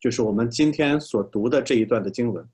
[0.00, 2.46] 就是我们今天所读的这一段的经文。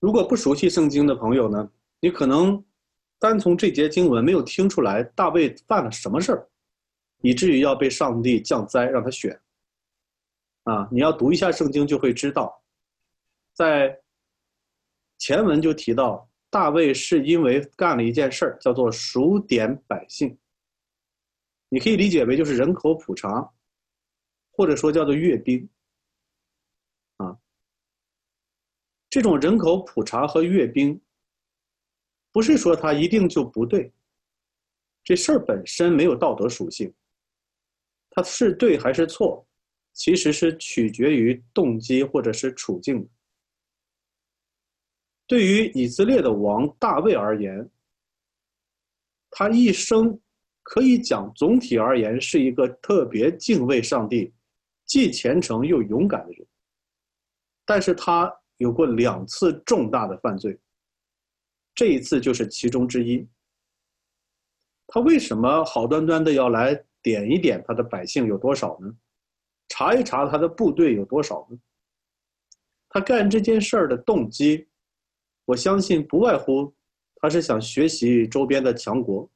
[0.00, 1.70] 如果不熟悉圣经的朋友呢，
[2.00, 2.62] 你可能
[3.20, 6.48] 单从这节经文没有听出来大卫犯了什么事儿，
[7.22, 9.40] 以至于要被上帝降灾让他选。
[10.64, 12.62] 啊，你要读一下圣经就会知道，
[13.52, 13.98] 在
[15.18, 20.36] 前文就提到大卫是因为干了一件事儿，叫做数点百姓。
[21.68, 23.52] 你可以理解为就是人口普查，
[24.52, 25.68] 或者说叫做阅兵。
[27.18, 27.36] 啊，
[29.10, 31.00] 这种人口普查和阅兵，
[32.32, 33.92] 不是说他一定就不对，
[35.02, 36.94] 这事儿本身没有道德属性，
[38.10, 39.46] 他是对还是错？
[39.94, 43.08] 其实是取决于动机或者是处境的。
[45.26, 47.70] 对于以色列的王大卫而言，
[49.30, 50.20] 他一生
[50.62, 54.30] 可以讲总体而言是一个特别敬畏上帝、
[54.84, 56.46] 既虔诚又勇敢的人。
[57.64, 60.58] 但是他有过两次重大的犯罪，
[61.74, 63.26] 这一次就是其中之一。
[64.86, 68.94] 他为什么好端端的要来点一点他的百姓有多少呢？
[69.68, 71.58] 查一查他的部队有多少呢？
[72.88, 74.68] 他干这件事儿的动机，
[75.44, 76.72] 我相信不外乎
[77.16, 79.28] 他是想学习周边的强国，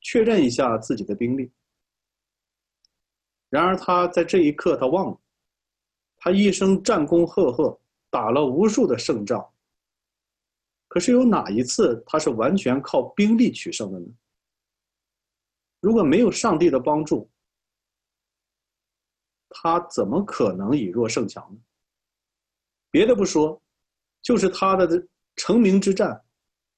[0.00, 1.52] 确认一下自己的兵力。
[3.48, 5.20] 然而他在这一刻他忘了，
[6.16, 7.78] 他一生战功赫赫，
[8.10, 9.48] 打了无数的胜仗。
[10.88, 14.06] 可是有哪一次他是完全靠兵力取胜的呢？
[15.80, 17.30] 如果没有上帝的帮助，
[19.48, 21.60] 他怎么可能以弱胜强呢？
[22.90, 23.60] 别的不说，
[24.22, 25.06] 就是他的
[25.36, 26.20] 成名之战，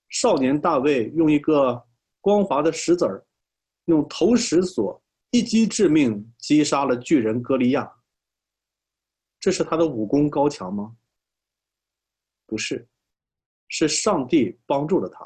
[0.09, 1.83] 少年大卫用一个
[2.21, 3.25] 光滑的石子儿，
[3.85, 5.01] 用投石索
[5.31, 7.91] 一击致命，击杀了巨人歌利亚。
[9.41, 10.97] 这是他的武功高强吗？
[12.47, 12.89] 不是，
[13.69, 15.25] 是上帝帮助了他。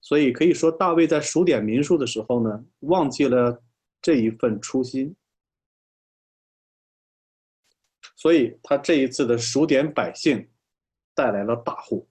[0.00, 3.62] 所以可以说，大卫在数点民数的时候呢，忘记了
[4.00, 5.14] 这一份初心。
[8.18, 10.50] 所以他这一次的数点百姓，
[11.14, 12.04] 带来了大祸。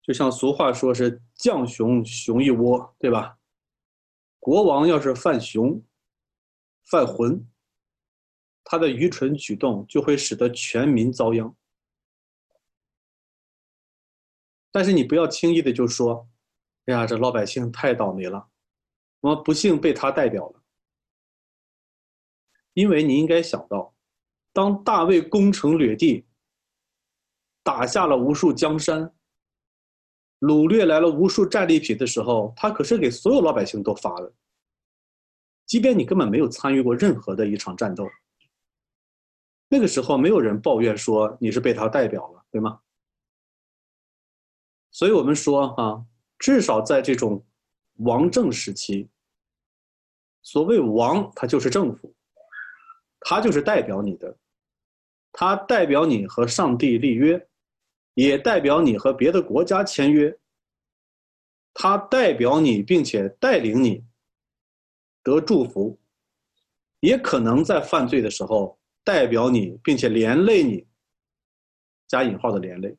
[0.00, 3.38] 就像俗话说是“将熊熊一窝”，对吧？
[4.38, 5.84] 国王要是犯熊、
[6.84, 7.46] 犯浑，
[8.64, 11.54] 他的愚蠢举动就会使得全民遭殃。
[14.72, 16.26] 但是你不要轻易的就说
[16.86, 18.48] ：“哎呀，这老百姓太倒霉了，
[19.20, 20.59] 我们不幸被他代表了。”
[22.74, 23.94] 因为你应该想到，
[24.52, 26.24] 当大卫攻城掠地，
[27.62, 29.12] 打下了无数江山，
[30.40, 34.32] 掳掠来了无数战利品的时候，他可是给所有老百姓都发的。
[35.66, 38.08] 即便你根本没有参与过任何的一场战斗，
[39.68, 42.80] 那个时候没有人抱怨说你是被他代表了，对吗？
[44.90, 46.04] 所以我们说哈，
[46.38, 47.46] 至少在这种
[47.98, 49.08] 王政时期，
[50.42, 52.12] 所谓王，他就是政府。
[53.20, 54.36] 他就是代表你的，
[55.30, 57.48] 他代表你和上帝立约，
[58.14, 60.36] 也代表你和别的国家签约。
[61.72, 64.04] 他代表你，并且带领你
[65.22, 65.98] 得祝福，
[66.98, 70.86] 也可能在犯罪的时候代表你，并且连累你
[72.08, 72.96] （加引号的连累），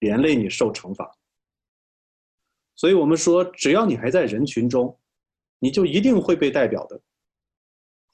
[0.00, 1.10] 连累你受惩罚。
[2.74, 4.98] 所以我们说，只要你还在人群中，
[5.58, 7.00] 你就一定会被代表的，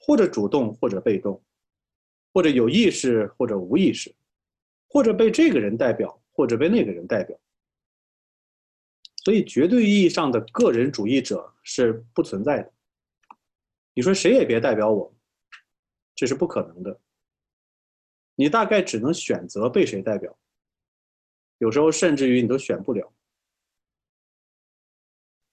[0.09, 1.39] 或者主动，或者被动，
[2.33, 4.11] 或者有意识，或者无意识，
[4.87, 7.39] 或者被这个人代表，或者被那个人代表。
[9.23, 12.73] 所以，绝对意义上的个人主义者是不存在的。
[13.93, 15.15] 你说谁也别代表我，
[16.15, 16.99] 这是不可能的。
[18.33, 20.35] 你大概只能选择被谁代表，
[21.59, 23.13] 有时候甚至于你都选不了。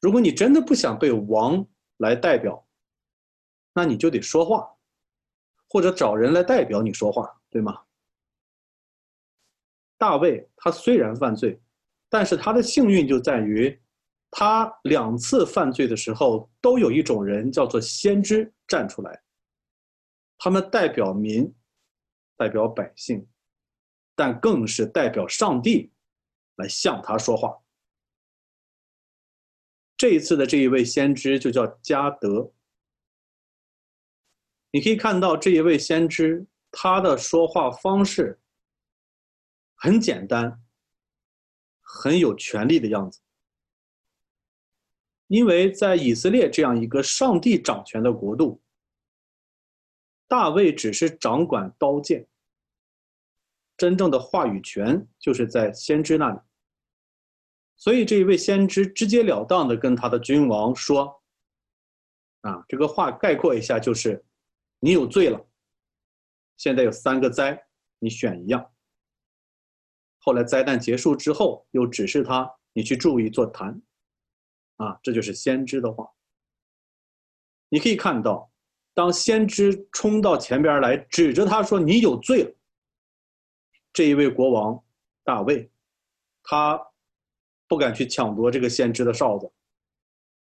[0.01, 2.66] 如果你真的不想被王来代表，
[3.77, 4.67] 那你就得说话，
[5.69, 7.85] 或者找人来代表你说话，对吗？
[9.99, 11.61] 大卫他虽然犯罪。
[12.09, 13.83] 但是他的幸运就在于，
[14.31, 19.23] 他两次犯罪的时候都有一种人叫做先知站出来，
[20.39, 21.53] 他们代表民，
[22.37, 23.29] 代表百姓，
[24.15, 25.93] 但更是代表上帝
[26.55, 27.59] 来向他说话。
[29.97, 32.53] 这一次的这一位先知就叫加德。
[34.77, 38.39] 你可以看到这一位先知他的说话方式
[39.75, 40.63] 很简单。
[41.81, 43.21] 很有权力的样子，
[45.29, 48.61] 因为在以色列这样一个上帝掌权的国度，
[50.29, 52.27] 大卫只是掌管刀剑，
[53.79, 56.39] 真正的话语权就是在先知那里。
[57.77, 61.23] 所以这一位先知直截了当的跟他的君王说
[62.43, 64.26] ：“啊，这个话概括一下就是，
[64.79, 65.49] 你有罪了，
[66.57, 67.67] 现在有三个灾，
[67.99, 68.73] 你选一样。”
[70.19, 73.81] 后来灾难结束之后，又指示他：“你去注意做坛。”
[74.77, 76.07] 啊，这就是先知的话。
[77.69, 78.51] 你可以看到，
[78.93, 82.55] 当先知冲到前边来，指着他说：“你有罪了。”
[83.93, 84.85] 这一位国王
[85.25, 85.71] 大卫，
[86.43, 86.79] 他
[87.67, 89.51] 不敢去抢夺这个先知的哨子，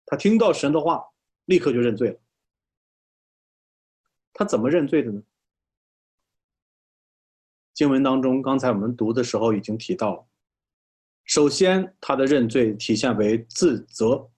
[0.07, 1.05] 他听到神的话，
[1.45, 2.21] 立刻就认罪了。
[4.33, 5.23] 他怎么认罪的呢？
[7.75, 10.27] 经文当中，刚才我们读的时候已经提到了，
[11.25, 14.29] 首先他的认罪体现为自责。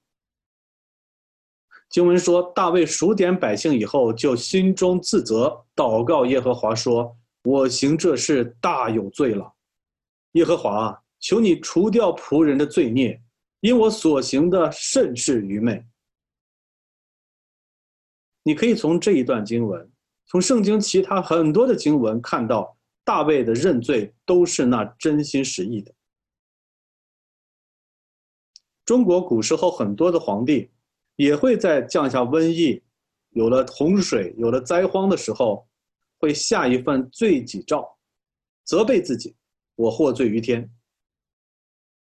[1.90, 9.52] 经文说，大卫数点百姓以后，就心中自责，祷告耶和华说：“我行这事大有罪了，
[10.32, 13.22] 耶和华，求你除掉仆人的罪孽，
[13.60, 15.84] 因我所行的甚是愚昧。”
[18.44, 19.90] 你可以从这一段经文，
[20.26, 22.78] 从圣经其他很多的经文看到。
[23.06, 25.94] 大卫的认罪都是那真心实意的。
[28.86, 30.70] 中国古时候很多的皇帝
[31.16, 32.82] 也会在降下瘟疫、
[33.28, 35.68] 有了洪水、有了灾荒的时候，
[36.18, 37.98] 会下一份罪己诏，
[38.64, 39.36] 责备自己
[39.76, 40.74] ：“我获罪于天。”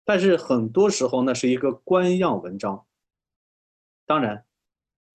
[0.06, 2.86] 但是很多时候那是一个官样文章。
[4.06, 4.45] 当然，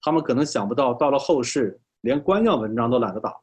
[0.00, 3.40] 他们可能想不到，到了后世连官样文章都懒得打了。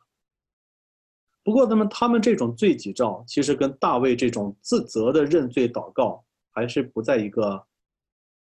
[1.43, 7.65] 不过，那么他们这种罪己诏，其实跟大卫这种自责的认罪祷告，还是不在一个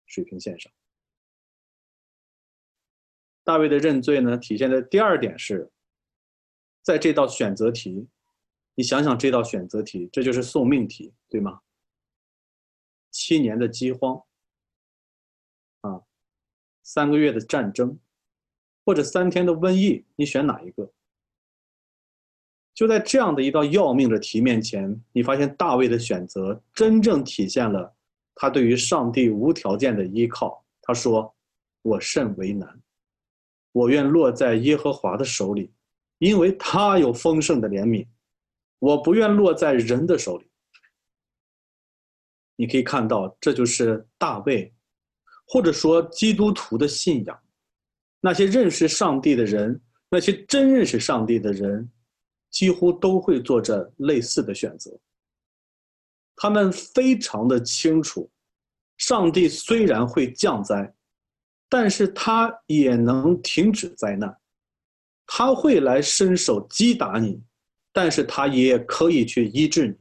[0.05, 0.71] 水平线上。
[3.43, 5.71] 大卫的认罪呢，体现的第二点是，
[6.81, 8.07] 在这道选择题，
[8.75, 11.61] 你想想这道选择题，这就是送命题，对吗？
[13.09, 14.23] 七年的饥荒，
[16.83, 17.97] 三个月的战争，
[18.85, 20.91] 或者三天的瘟疫，你选哪一个？
[22.73, 27.95] 就在这样的一道要命的题面前，你发现大卫的选择真正体现了
[28.35, 30.63] 他对于上帝无条件的依靠。
[30.81, 31.33] 他说
[31.83, 32.81] ：“我甚为难，
[33.71, 35.71] 我愿落在耶和华的手里，
[36.17, 38.05] 因为他有丰盛的怜悯。
[38.79, 40.49] 我不愿落在人的手里。”
[42.57, 44.73] 你可以看到，这就是大卫，
[45.45, 47.39] 或者说基督徒的信仰。
[48.19, 51.89] 那些认识上帝的人，那些真认识上帝的人。
[52.53, 54.95] 几乎都会做着类似的选择。
[56.35, 58.29] 他们非常的清楚，
[58.97, 60.93] 上帝虽然会降灾，
[61.67, 64.37] 但是他也能停止灾难。
[65.25, 67.41] 他会来伸手击打你，
[67.91, 69.95] 但是他也可以去医治你，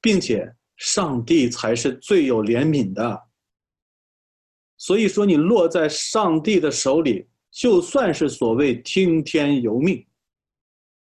[0.00, 3.22] 并且上帝才是最有怜悯的。
[4.82, 10.04] 所以说，你落在上帝的手里，就算是所谓听天由命。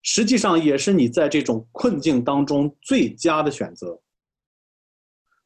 [0.01, 4.01] 实际上也是你在这种困境当中最佳的选择。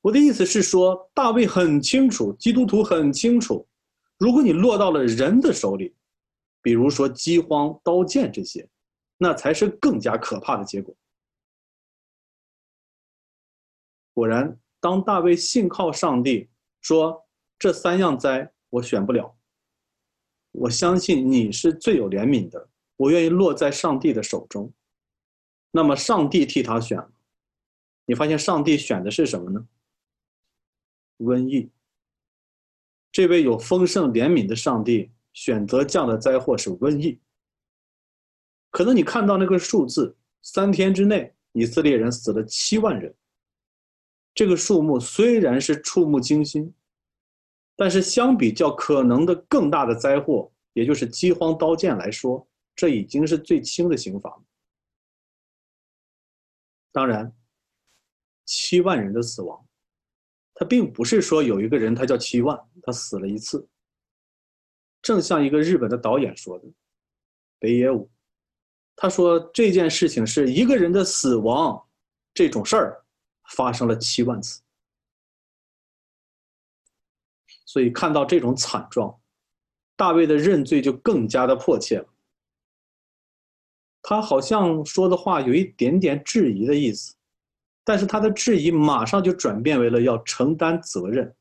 [0.00, 3.66] 我的意思是说，大卫很清楚，基督徒很清楚，
[4.16, 5.92] 如果你落到了人的手里，
[6.62, 8.64] 比如说饥荒、刀剑这些，
[9.16, 10.94] 那才是更加可怕的结果。
[14.14, 16.48] 果然，当大卫信靠上帝，
[16.80, 17.20] 说
[17.60, 19.36] 这三样灾我选不了，
[20.52, 24.72] 我相信你是最有怜悯的，我愿意落在上帝的手中。
[25.70, 27.12] 那么，上帝替他选了。
[28.06, 29.68] 你发现上帝选的是什么呢？
[31.18, 31.70] 瘟疫。
[33.12, 37.20] 这位有丰盛怜悯的上帝选择降的灾祸是瘟疫。
[38.70, 43.14] 可能你看到那个数字，三天之内以色列人死了七万人。
[44.32, 46.72] 这个数目虽然是触目惊心，
[47.80, 54.38] 但是相比较可能的更大的灾祸，也就是饥荒、刀剑来说，这已经是最轻的刑罚。
[56.92, 57.34] 当然，
[58.44, 59.66] 七万人的死亡，
[60.52, 63.66] 他并不是说有一个人他叫七万，他死了一次。
[65.00, 66.68] 正像一个日本的导演说的，
[67.58, 68.10] 北野武，
[68.94, 71.82] 他说这件事情是一个人的死亡，
[72.34, 73.02] 这种事儿。
[73.56, 74.60] 发生了七万次，
[77.70, 79.16] 所以看到这种惨状，
[79.94, 82.06] 大卫的认罪就更加的迫切了。
[84.02, 87.14] 他好像说的话有一点点质疑的意思，
[87.84, 91.32] 但是他的质疑马上就转变为了要承担责任。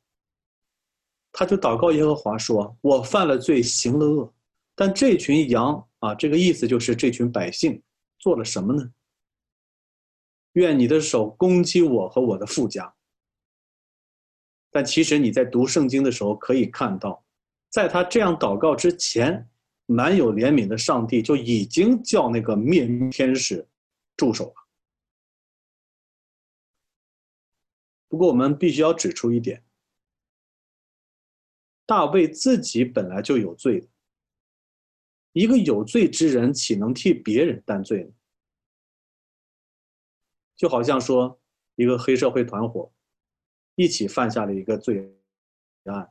[1.32, 4.32] 他就祷告耶和华说：“我犯了罪，行了恶，
[4.76, 7.82] 但这群羊啊，这个意思就是这群百姓
[8.20, 8.88] 做了什么呢？”
[10.54, 12.94] 愿你的手攻击我和我的富家。
[14.70, 17.24] 但其实你在读圣经的时候可以看到，
[17.68, 19.48] 在他这样祷告之前，
[19.86, 23.66] 满有怜悯的上帝就已经叫那个灭天使
[24.16, 24.54] 住手了。
[28.08, 29.64] 不过我们必须要指出一点：
[31.86, 33.88] 大卫自己本来就有罪，
[35.32, 38.10] 一个有罪之人岂能替别人担罪呢？
[40.56, 41.40] 就好像说，
[41.76, 42.92] 一个黑社会团伙
[43.80, 45.10] 一起犯下了一个罪
[45.84, 46.06] 案，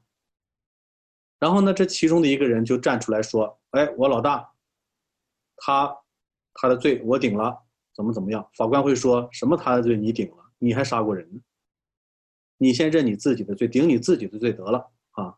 [1.38, 4.52] 然后呢，这其中的一个人就站出来说：“哎，我老大，
[5.58, 5.96] 他
[6.56, 7.56] 他的罪我顶了，
[7.96, 9.56] 怎么怎么样？”法官会说什么？
[9.56, 11.44] 他的罪你顶了，你还杀过人？
[12.58, 15.38] 你先认你自己的罪，顶你自己的罪得了啊！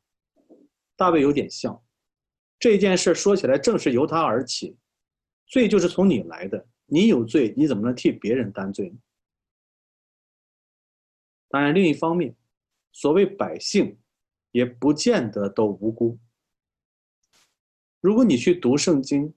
[0.96, 1.84] 大卫有点像，
[2.58, 4.78] 这件事说起来正是由他而起，
[5.48, 6.66] 罪就是从你来的。
[6.86, 8.98] 你有罪，你怎么能替别人担罪呢？
[11.52, 12.34] 当然，另一方面，
[12.94, 13.98] 所谓百姓，
[14.52, 16.18] 也不见得都无辜。
[18.00, 19.34] 如果你去读圣经，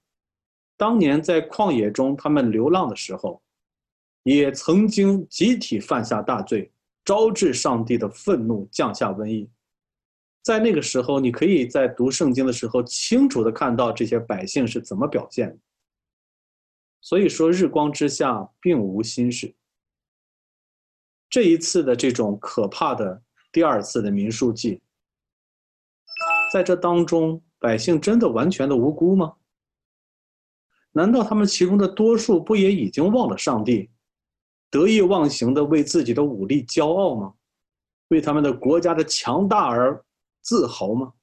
[0.76, 3.42] 当年在旷野中他们流浪的时候，
[4.22, 6.70] 也曾经集体犯下大罪，
[7.04, 9.50] 招致上帝的愤怒，降下瘟疫。
[10.40, 15.58] 在那个时候，你可以在读圣经的时候清楚的看到这些百姓是怎么表现的。
[17.00, 19.54] 所以说，日光之下并无新事。
[21.34, 23.20] 这一次的这种可怕的
[23.50, 24.80] 第二次的民数记，
[26.52, 29.34] 在这当中，百姓真的完全的无辜吗？
[30.92, 33.90] 难道他们其中的多数不也已经忘了上帝，
[34.70, 37.34] 得意忘形的为自己的武力骄傲吗？
[38.10, 40.00] 为他们的国家的强大而
[40.40, 41.14] 自豪吗？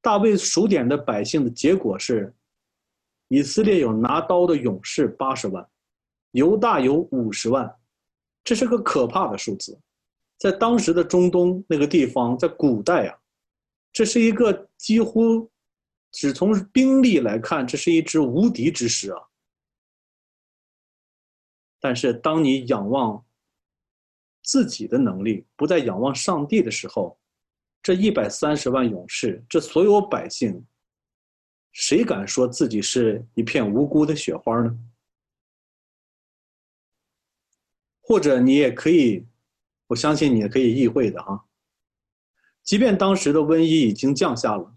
[0.00, 2.34] 大卫数点的百姓的结果是。
[3.28, 5.68] 以色列有拿刀的勇士八十万，
[6.30, 7.70] 犹大有五十万，
[8.44, 9.76] 这是个可怕的数字。
[10.38, 13.18] 在当时的中东那个地方，在古代啊，
[13.92, 15.50] 这是一个几乎
[16.12, 19.22] 只从兵力来看，这是一支无敌之师啊。
[21.80, 23.24] 但是当你仰望
[24.42, 27.18] 自己的能力，不再仰望上帝的时候，
[27.82, 30.64] 这一百三十万勇士，这所有百姓。
[31.72, 34.78] 谁敢说自己是一片无辜的雪花呢？
[38.06, 39.26] 或者你也可以，
[39.86, 41.46] 我相信你也可以意会的哈。
[42.62, 44.74] 即便当时的瘟疫已经降下了，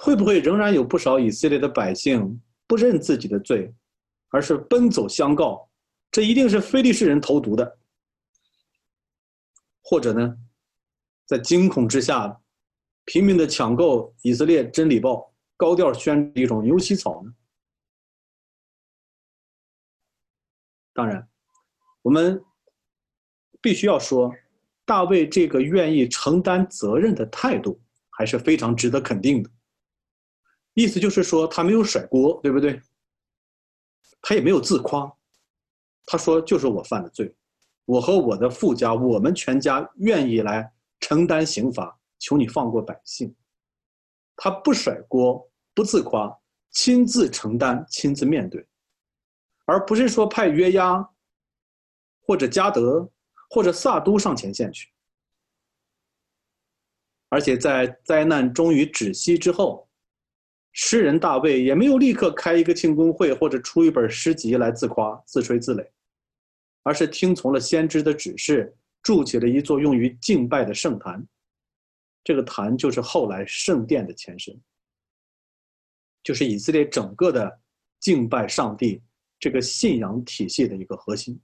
[0.00, 3.72] 会不会仍然有不少以色列的百姓不认自己的罪，
[4.30, 5.70] 而是奔走相告，
[6.10, 7.78] 这一定是非利士人投毒的？
[9.82, 10.36] 或者呢，
[11.24, 12.40] 在惊恐之下，
[13.04, 15.32] 拼命的抢购以色列真理报？
[15.56, 17.32] 高调宣一种牛膝草呢？
[20.92, 21.28] 当然，
[22.02, 22.42] 我们
[23.66, 24.32] 必须要说，
[24.84, 29.50] 大卫这个愿意承担责任的态度还是非常值得肯定的。
[30.74, 32.80] 意思就是说，他没有甩锅，对不对？
[34.22, 35.12] 他也没有自夸，
[36.04, 37.34] 他说就是我犯的罪，
[37.86, 43.34] 我和我的父家，我们全家愿意来承担刑罚，求你放过百姓。
[44.36, 45.44] 他不甩锅，
[45.74, 46.32] 不自夸，
[46.70, 48.64] 亲自承担，亲自面对，
[49.64, 51.04] 而不是说派约押，
[52.20, 53.10] 或者加德，
[53.50, 54.88] 或者萨都上前线去。
[57.28, 59.88] 而且在灾难终于止息之后，
[60.72, 65.88] 诗人大卫也没有立刻开一个庆功会或者出一本诗集来自夸、自吹自擂，
[66.84, 71.26] 而是听从了先知的指示，筑起了一座用于敬拜的圣坛。
[72.22, 74.60] 这个坛就是后来圣殿的前身，
[76.22, 77.60] 就是以色列整个的
[77.98, 79.02] 敬拜上帝
[79.38, 81.40] 这个信仰体系的一个核心。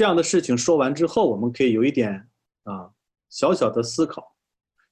[0.00, 2.26] 这样的事情说完之后，我们可以有一点
[2.62, 2.90] 啊
[3.28, 4.34] 小小的思考，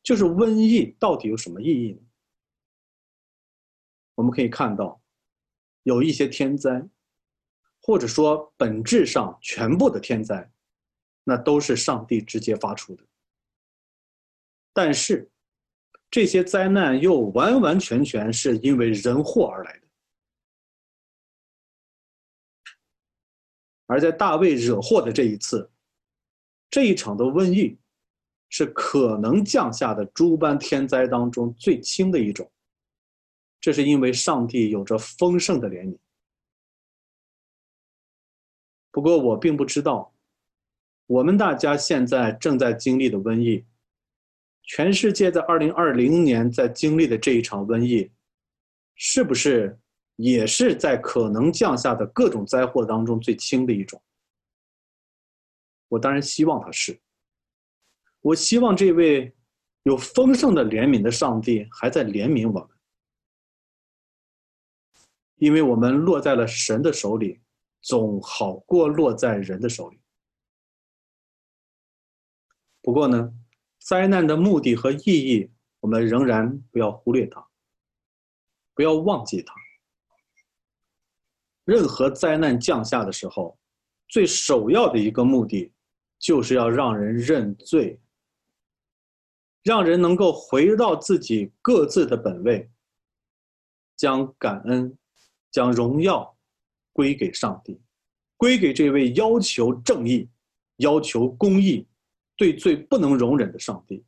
[0.03, 2.01] 就是瘟疫到底有什么意义呢？
[4.17, 5.01] 我们可以看到，
[5.85, 6.87] 有一些天灾，
[7.81, 10.53] 或者说本质上全部的天灾。
[11.25, 13.03] 那都是上帝直接发出的，
[14.75, 15.31] 但是
[16.11, 19.88] 这些灾难又完完全全是因为人祸而来的。
[23.89, 25.69] 而在大卫惹祸的这一次，
[26.71, 27.77] 这一场的瘟疫
[28.51, 32.49] 是可能降下的诸般天灾当中最轻的一种，
[33.61, 35.99] 这是因为上帝有着丰盛的怜悯。
[38.93, 40.15] 不过我并不知道。
[41.07, 43.65] 我们大家现在正在经历的瘟疫，
[44.63, 48.11] 全世界在二零二零年在经历的这一场瘟疫，
[48.95, 49.79] 是不是
[50.19, 54.03] 也是在可能降下的各种灾祸当中最轻的一种？
[55.87, 57.01] 我当然希望他是。
[58.21, 59.33] 我希望这位
[59.85, 62.69] 有丰盛的怜悯的上帝还在怜悯我们，
[65.37, 67.41] 因为我们落在了神的手里，
[67.81, 70.01] 总好过落在人的手里。
[72.83, 73.33] 不过呢，
[73.79, 75.49] 灾难的目的和意义，
[75.79, 77.49] 我们仍然不要忽略它，
[78.75, 79.55] 不要忘记它。
[81.69, 83.59] 任何灾难降下的时候，
[84.09, 85.71] 最首要的一个目的，
[86.19, 88.01] 就是要让人认罪，
[89.63, 92.71] 让人能够回到自己各自的本位，
[93.99, 94.97] 将感恩、
[95.51, 96.35] 将荣耀
[96.95, 97.79] 归给上帝，
[98.39, 100.27] 归给这位要求正义、
[100.77, 101.87] 要求公义。
[102.35, 104.05] 对罪不能容忍的上帝，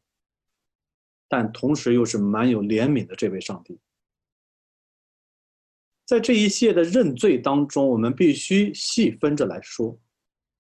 [1.29, 3.77] 但同时又是满有怜悯的这位上帝，
[6.11, 9.97] 在这一切的认罪当中，我们必须细分着来说。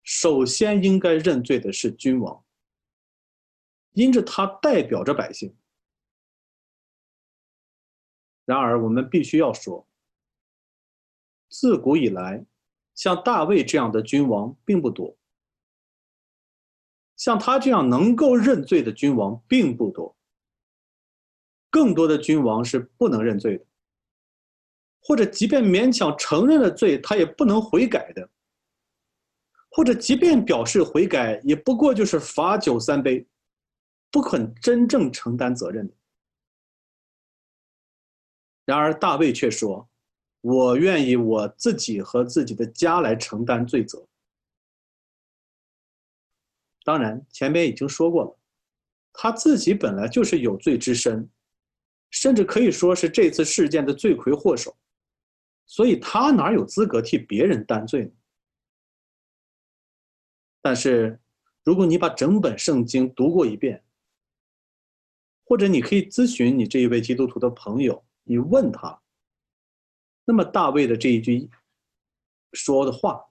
[0.03, 2.43] 首先应该认罪的是君王，
[3.93, 5.55] 因着他代表着百姓。
[8.43, 9.87] 然而，我们必须要说，
[11.47, 12.45] 自古以来，
[12.93, 15.17] 像大卫这样的君王并不多。
[17.15, 20.13] 像他这样能够认罪的君王并不多，
[21.69, 23.65] 更多的君王是不能认罪的，
[25.01, 28.29] 或者即便勉强承认了罪，他也不能悔改的，
[29.69, 33.25] 或者即便表示悔改，也不过就是罚酒三杯，
[34.11, 35.93] 不肯真正承担责任的。
[38.65, 39.89] 然而大卫却说
[40.41, 44.07] ：“我愿意我自己和自己的家来承担罪责。”
[46.85, 48.37] 当然，前面已经说过了，
[49.13, 51.27] 他自己本来就是有罪之身，
[52.11, 54.75] 甚至可以说是这次事件的罪魁祸首，
[55.65, 58.11] 所以他哪有资格替别人担罪呢？
[60.61, 61.19] 但是，
[61.63, 63.83] 如果你把整本圣经读过一遍，
[65.43, 69.01] 或者你可以咨询你这一位基督徒的朋友，你问他，
[70.25, 71.49] 那么大卫的这一句
[72.53, 73.25] 说的话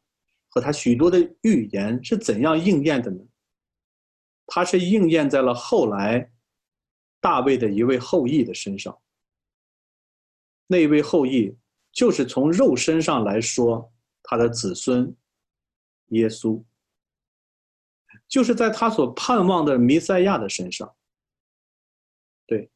[0.48, 3.24] 和他许多的预言是怎样应验的呢？
[4.46, 6.32] 他是应验在了后来
[7.20, 9.00] 大卫的一位后裔的身上。
[10.66, 11.56] 那位后裔
[11.92, 15.14] 就是从肉身上来说，他的子孙
[16.08, 16.62] 耶稣，
[18.28, 20.94] 就是在他所盼望的弥赛亚的身上。
[22.46, 22.70] 对，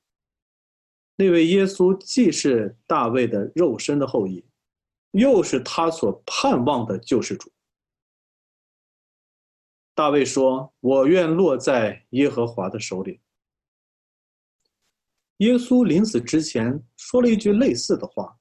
[1.17, 4.45] 那位耶稣既是大卫的肉身的后裔，
[5.13, 7.51] 又是他所盼望的救世主。
[9.95, 13.21] 大卫说：“我愿落在耶和华的手里。”
[15.39, 18.37] 耶稣临死之前说了一句类似的话，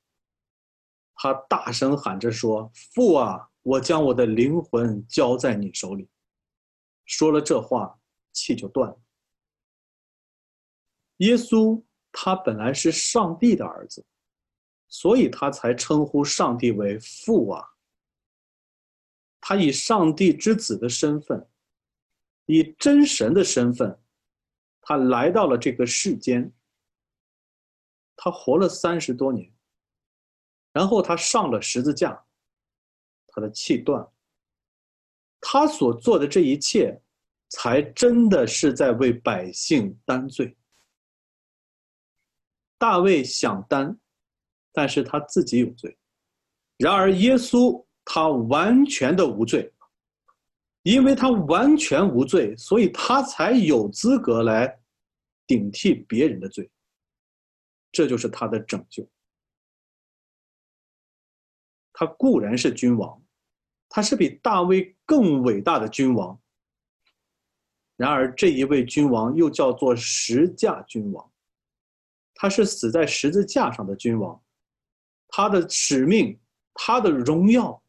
[1.23, 6.09] 他大声喊着说：“父啊，我将我的灵魂交在你手里。”
[7.07, 7.97] 说了这话，
[8.33, 9.01] 气就断了。
[11.19, 14.05] 耶稣他本来是上帝的儿子，
[14.89, 17.65] 所以他才称呼上帝为父啊。
[19.39, 21.49] 他以上帝之子的身份，
[22.47, 23.97] 以真神的身份，
[24.81, 26.51] 他来到了这个世间。
[28.17, 29.52] 他活了三十多年，
[30.73, 32.21] 然后他上了十字架，
[33.27, 34.05] 他的气断。
[35.39, 36.99] 他所做的这一切，
[37.49, 40.57] 才真的是在为百姓担罪。
[42.77, 43.97] 大卫想担，
[44.73, 45.89] 但是他自己有罪；
[46.77, 47.81] 然而耶稣。
[48.05, 49.71] 他完全的无罪，
[50.81, 54.77] 因为他完全无罪，所以他才有资格来
[55.47, 56.69] 顶替别人的罪。
[57.93, 59.09] 这就是他的拯救。
[62.03, 63.23] 他固然是君王，
[63.87, 66.37] 他是比大卫更伟大的君王。
[67.95, 71.31] 然而这一位君王又叫做十架君王，
[72.35, 74.41] 他是死在十字架上的君王，
[75.29, 76.37] 他的使命，
[76.73, 77.79] 他的荣耀。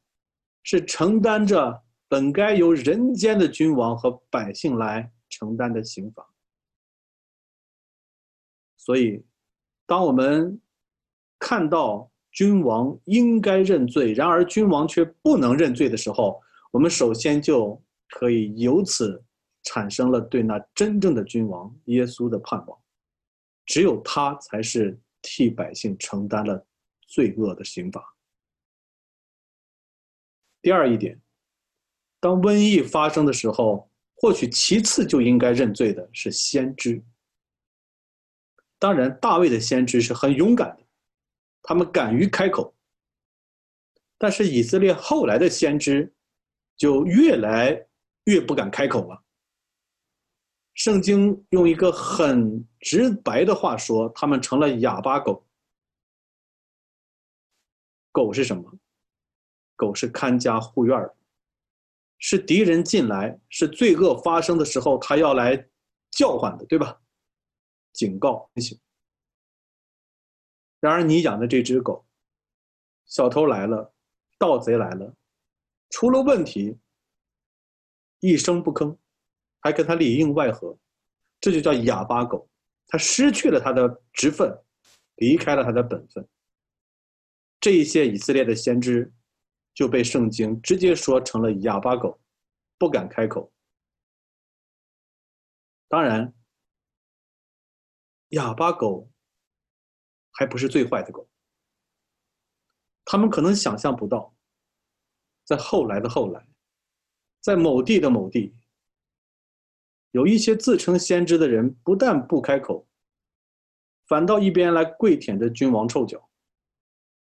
[0.66, 6.26] 是承担着本该由人间的君王和百姓来承担的刑罚，
[8.78, 9.22] 所以，
[9.84, 10.58] 当我们
[11.38, 16.38] 看到君王应该认罪，然而君王却不能认罪的时候，
[16.72, 19.24] 我们首先就可以由此
[19.62, 22.76] 产生了对那真正的君王耶稣的盼望，
[23.64, 26.66] 只有他才是替百姓承担了
[27.06, 28.04] 罪恶的刑罚。
[30.60, 31.20] 第二一点，
[32.18, 37.00] 当瘟疫发生的时候，或许其次就应该认罪的是先知。
[38.80, 40.83] 当然，大卫的先知是很勇敢的，
[41.64, 42.72] 他们敢于开口。
[44.16, 46.14] 但是以色列后来的先知，
[46.76, 47.84] 就越来
[48.24, 49.20] 越不敢开口了。
[50.74, 55.44] 圣经用一个很直白的话说，他们成了哑巴狗。
[58.12, 58.72] 狗是什么？
[59.76, 61.16] 狗是看家护院的，
[62.18, 65.68] 是敌人进来，是罪恶发生的时候，他要来
[66.12, 67.00] 叫唤的，对吧？
[67.92, 68.78] 警告提醒。
[70.84, 72.06] 然而你养的这只狗，
[73.06, 73.94] 小偷来了，
[74.38, 75.14] 盗贼来了，
[75.88, 76.78] 出了问题，
[78.20, 78.94] 一声不吭，
[79.60, 80.78] 还跟他里应外合，
[81.40, 82.46] 这就叫哑巴狗。
[82.86, 84.54] 他失去了他的职分，
[85.16, 86.28] 离开了他的本分。
[87.58, 89.10] 这一些以色列的先知。
[89.76, 92.20] 就被圣经直接说成了哑巴狗，
[92.78, 93.52] 不敢开口。
[95.88, 96.32] 当然，
[98.28, 99.10] 哑巴狗
[100.34, 101.28] 还不是最坏的狗。
[103.06, 104.34] 他们可能想象不到，
[105.44, 106.46] 在后来的后来，
[107.40, 108.54] 在某地的某地，
[110.10, 112.86] 有一些自称先知的人，不但不开口，
[114.06, 116.30] 反倒一边来跪舔着君王臭脚，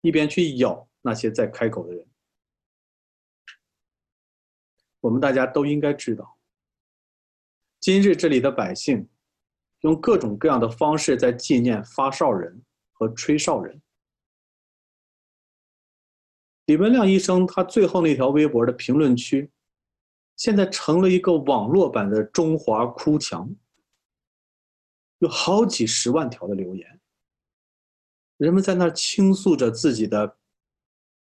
[0.01, 2.05] 一边去咬那些在开口的人。
[4.99, 6.38] 我们大家都应该知道，
[7.80, 9.07] 今日这里的百姓
[9.80, 12.62] 用各种各样的方式在纪念发哨人
[12.99, 13.81] 和吹哨人。
[16.65, 19.49] 李文亮医生他最后那条微博的评论区，
[20.35, 23.49] 现在成了一个网络版的中华哭墙，
[25.17, 26.99] 有好几十万条的留言，
[28.37, 30.37] 人们在那倾诉着自己的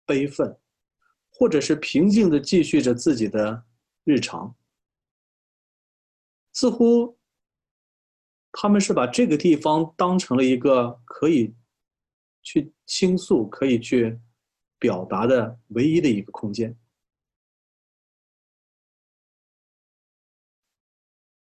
[0.05, 0.57] 悲愤。
[1.37, 3.65] 或者是平静的继续着自己的
[4.05, 4.55] 日常，
[6.53, 7.19] 似乎
[8.53, 11.53] 他们是把这个地方当成了一个可以
[12.45, 14.17] 去倾诉、可以去
[14.79, 16.77] 表达的唯一的一个空间。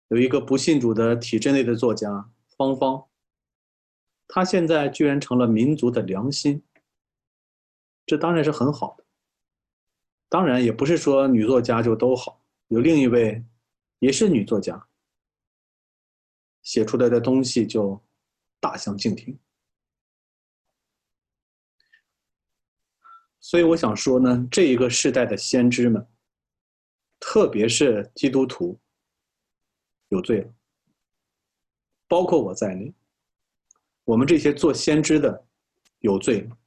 [0.10, 3.10] 有一个不信主的体制内的作家芳芳，
[4.28, 6.64] 他现在居然成了民族的良心，
[8.06, 9.04] 这当然是很好的。
[10.30, 12.46] 当然，也不是说女作家就都好。
[12.68, 13.44] 有另一位，
[13.98, 14.88] 也是女作家，
[16.62, 18.00] 写出来的东西就
[18.60, 19.40] 大相径庭。
[23.44, 26.08] 所以我想说呢，这一个时代的先知们，
[27.20, 28.80] 特别是基督徒，
[30.08, 30.54] 有罪了，
[32.08, 32.94] 包括我在内，
[34.06, 35.46] 我们这些做先知的
[36.00, 36.58] 有罪了，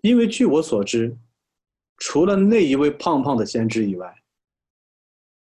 [0.00, 1.18] 因为据我所知。
[1.96, 4.22] 除了那一位胖胖的先知以外，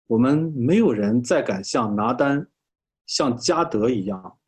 [0.07, 2.47] 我们没有人再敢像拿单、
[3.07, 4.39] 像加德一样，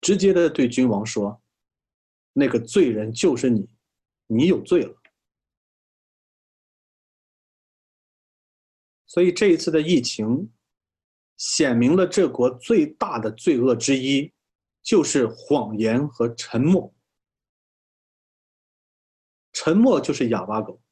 [0.00, 1.42] 直接的对君王说
[2.32, 3.68] ：“那个罪人就是你，
[4.26, 4.94] 你有罪了。”
[9.06, 10.52] 所以这一次的疫情，
[11.36, 14.32] 显明了这国最大的罪恶之一，
[14.82, 16.92] 就是谎言和沉默。
[19.52, 20.82] 沉默就是哑巴狗，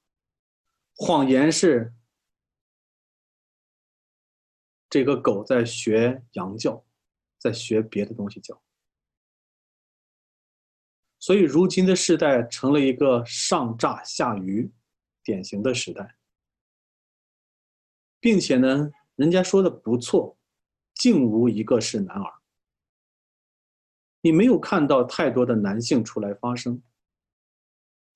[0.94, 1.92] 谎言是
[4.88, 6.82] 这个狗在学羊叫，
[7.38, 8.62] 在学别的东西叫。
[11.24, 14.70] 所以，如今的时代成了一个上诈下愚
[15.22, 16.18] 典型的时代，
[18.20, 20.36] 并且呢，人家说的不错，
[20.94, 22.30] 竟无一个是男儿。
[24.20, 26.82] 你没有看到太多的男性出来发声，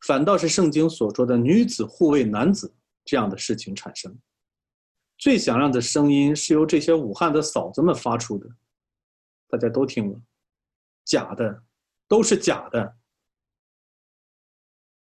[0.00, 4.14] 反倒是圣经所说的女子护卫男子这样的事情产生。
[5.16, 8.46] 最响亮的声音是由这些武汉的嫂子们发出的，
[9.48, 10.20] 大家都听了，
[11.06, 11.62] 假的，
[12.06, 12.97] 都是假的。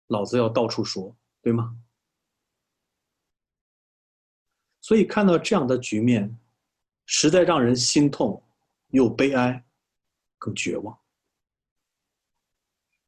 [0.08, 1.78] 老子要到处说，对吗？
[4.82, 6.39] 所以看到这样的局面，
[7.05, 8.41] 实在让人心痛，
[8.89, 9.66] 又悲哀，
[10.38, 10.97] 更绝望。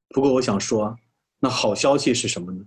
[0.10, 0.97] 不过我想说，
[1.39, 2.66] 那好消息是什么呢？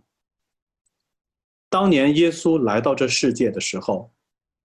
[1.68, 4.14] 当年耶稣来到这世界的时候，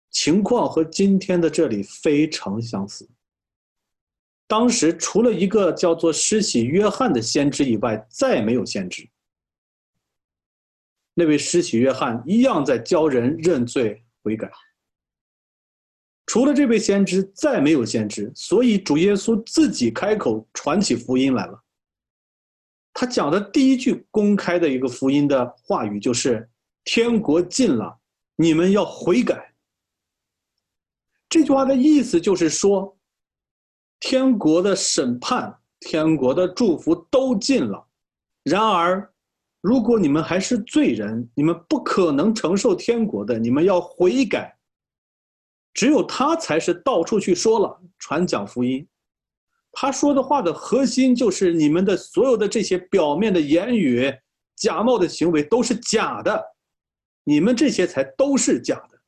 [0.09, 3.09] 情况和今天的这里非常相似。
[4.47, 9.09] 当时除了一个叫做施洗约翰的先知以外，再没有先知。
[11.19, 14.49] 那位施洗约翰一样在教人认罪悔改。
[16.25, 21.61] 除了这位先知，再没有先知，所以主耶稣自己开口传起福音来了。
[22.93, 26.49] 他讲的第一句公开的一个福音的话语就是
[26.85, 27.99] ：“天国近了，
[28.37, 29.53] 你们要悔改。”
[31.27, 32.97] 这句话的意思就是说，
[33.99, 37.85] 天国的审判、天国的祝福都近了，
[38.43, 39.13] 然而。
[39.61, 43.37] 如果你们还是罪人，你们不可能承受天国的。
[43.37, 44.57] 你们要悔改。
[45.73, 48.87] 只有他才是到处去说了传讲福音。
[49.71, 54.11] 他说的话的核心就是你们的所有的这些表面的言语、
[54.55, 56.43] 假冒的行为都是假的，
[57.23, 58.99] 你们这些才都是假的。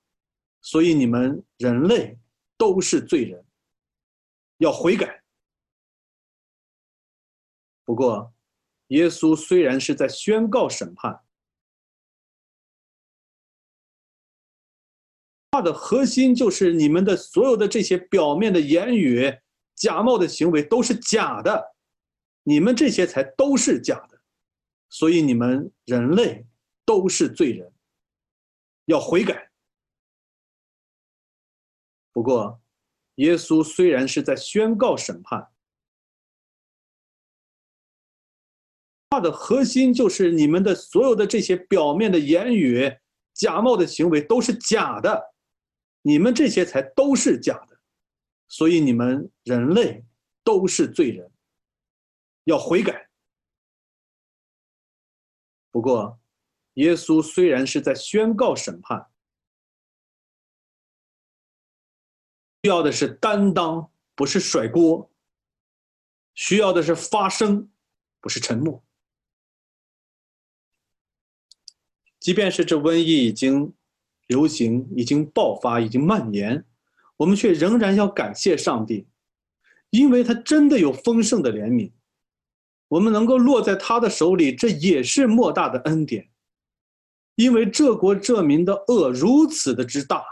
[0.62, 2.20] 所以你们人类
[2.58, 3.44] 都是罪人，
[4.58, 5.24] 要悔改。
[7.86, 8.34] 不过。
[8.92, 11.18] 耶稣虽然是在宣告审判，
[15.52, 19.34] 话的核心就是你们的所有的这些表面的言语、
[19.76, 21.74] 假冒的行为都是假的，
[22.44, 24.22] 你们这些才都是假的，
[24.90, 26.46] 所以你们人类
[26.86, 27.74] 都是罪人，
[28.86, 29.50] 要悔改。
[32.12, 32.62] 不过，
[33.16, 35.50] 耶稣虽然是在宣告审判。
[39.20, 42.90] 的核心就是你们的所有的这些表面的言语、
[43.34, 45.34] 假冒的行为都是假的，
[46.02, 47.80] 你们这些才都是假的，
[48.48, 50.06] 所以你们人类
[50.44, 51.30] 都是罪人，
[52.46, 53.10] 要悔改。
[55.72, 56.20] 不过，
[56.76, 59.10] 耶稣虽然是在宣告审判，
[62.64, 65.10] 需要的是担当，不是甩锅；
[66.34, 67.70] 需要的是发声，
[68.22, 68.82] 不是沉默。
[72.22, 73.74] 即便是这瘟疫已经
[74.28, 76.64] 流行、已经爆发、已经蔓延，
[77.18, 79.08] 我们却仍然要感谢上帝，
[79.90, 81.92] 因为他真的有丰盛的怜悯。
[82.90, 86.30] 我们能够落在他的手里，这也是莫大的恩典。
[87.36, 90.24] 因为这国这民的恶如此的之大，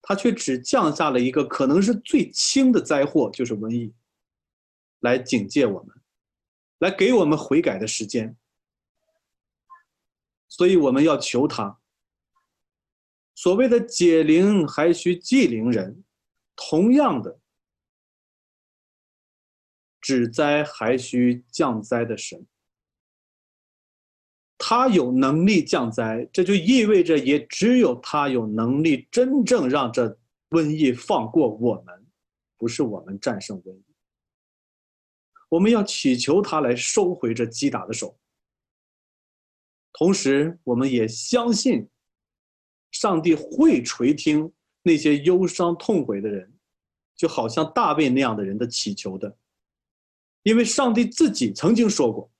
[0.00, 3.92] 他却只降下了一个可能是最轻的灾祸，就是瘟疫，
[5.00, 5.94] 来警戒我们，
[6.78, 8.34] 来给我们悔改的时间。
[10.50, 11.78] 所以我们要求他。
[13.34, 16.04] 所谓的解铃还需系铃人，
[16.54, 17.40] 同样的，
[19.98, 22.46] 止灾还需降灾的神。
[24.58, 30.18] 他有能力降灾，这就意味着也只有他有能力真正让这
[30.50, 32.06] 瘟疫放过我们，
[32.58, 33.84] 不是我们战胜瘟疫。
[35.48, 38.19] 我们要祈求他来收回这击打的手。
[39.92, 41.88] 同时，我们也相信，
[42.92, 44.50] 上帝会垂听
[44.82, 46.52] 那些忧伤痛悔的人，
[47.16, 49.36] 就好像大卫那样的人的祈求的，
[50.42, 52.30] 因为上帝自己曾经说过，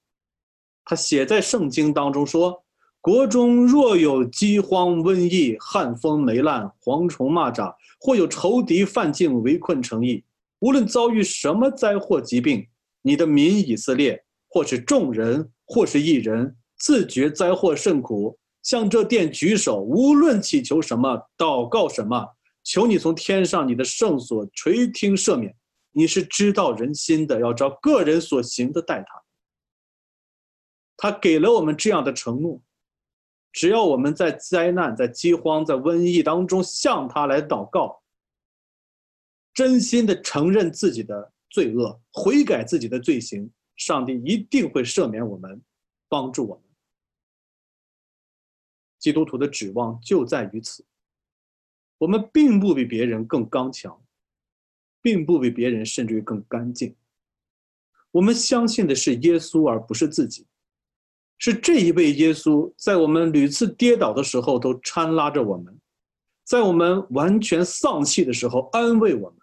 [0.85, 2.65] 他写在圣经当中说
[3.03, 10.25] ：“国中若有饥荒、瘟疫、旱风、霉烂、蝗虫、蚂蚱，或有仇敌犯境围困城邑，
[10.61, 12.67] 无论遭遇什么灾祸、疾病，
[13.03, 22.27] 你的民以色列，或是众人，或是一人。”自觉灾祸甚苦，向这殿举手，无论祈求什么，祷告什么，
[22.65, 25.55] 求你从天上你的圣所垂听赦免。
[25.93, 29.23] 你是知道人心的，要照个人所行的待他。
[30.97, 32.63] 他给了我们这样的承诺：
[33.53, 38.01] 只要我们在灾难、在饥荒、在瘟疫当中向他来祷告，
[39.53, 45.61] 真心的承认自己的罪恶，悔改自己的罪行，上帝一定会赦免我们，
[46.09, 46.70] 帮助我们。
[49.01, 50.85] 基督徒的指望就在于此。
[51.99, 54.01] 我们并不比别人更刚强，
[55.03, 56.95] 并不比别人甚至于更干净。
[58.13, 60.47] 我们相信的是耶稣，而不是自己。
[61.39, 65.81] 是这一位耶稣，在我们屡次跌倒的时候都搀拉着我们，
[66.45, 69.39] 在我们完全丧气的时候安慰我们，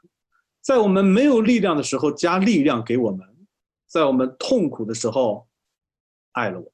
[0.61, 3.27] 在我们没有力量的时候加力量给我们，
[3.87, 5.47] 在我们痛苦的时候
[6.33, 6.71] 爱了我。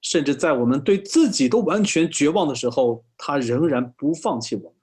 [0.00, 4.74] 甚至在我们对自己都完全绝望的时候，他仍然不放弃我们。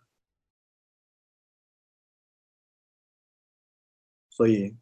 [4.30, 4.76] 所以，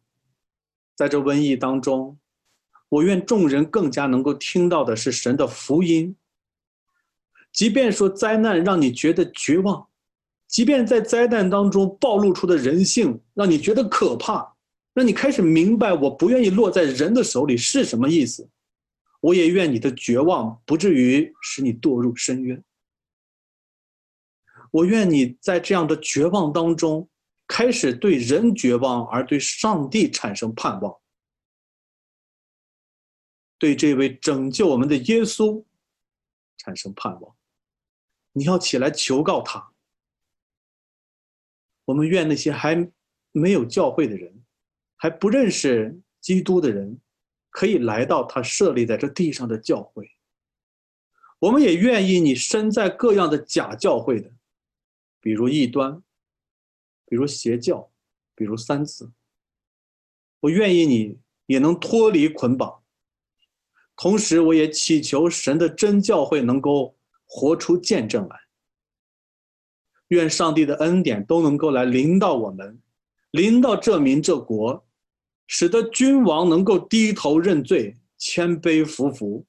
[0.94, 2.18] 在这瘟疫当中，
[2.90, 6.14] 我愿众人更加能够听到的是神的福音。
[7.52, 9.88] 即便说灾难让你觉得绝望，
[10.46, 14.54] 即便在灾难当中暴露出的人性让你觉得可怕，
[14.92, 18.46] 让你开始明白我不愿意落在人的手里是什么意思。
[19.26, 22.64] 我也愿你的绝望不至于使你堕入深渊。
[24.70, 27.08] 我愿你在这样的绝望当中，
[27.48, 30.96] 开始对人绝望，而对上帝产生盼望，
[33.58, 35.64] 对这位拯救我们的耶稣
[36.58, 37.36] 产生盼望。
[38.30, 39.72] 你要起来求告他。
[41.84, 42.76] 我们愿那些还
[43.32, 44.44] 没有教会的人，
[44.94, 47.00] 还不认识基督的人。
[47.56, 50.10] 可以来到他设立在这地上的教会，
[51.38, 54.30] 我们也愿意你身在各样的假教会的，
[55.22, 56.02] 比如异端，
[57.06, 57.90] 比如邪教，
[58.34, 59.10] 比如三次。
[60.40, 62.82] 我愿意你也能脱离捆绑，
[63.96, 66.94] 同时我也祈求神的真教会能够
[67.24, 68.38] 活出见证来。
[70.08, 72.78] 愿上帝的恩典都能够来临到我们，
[73.30, 74.85] 临到这民这国。
[75.46, 79.46] 使得君王能够低头认罪、谦卑服服，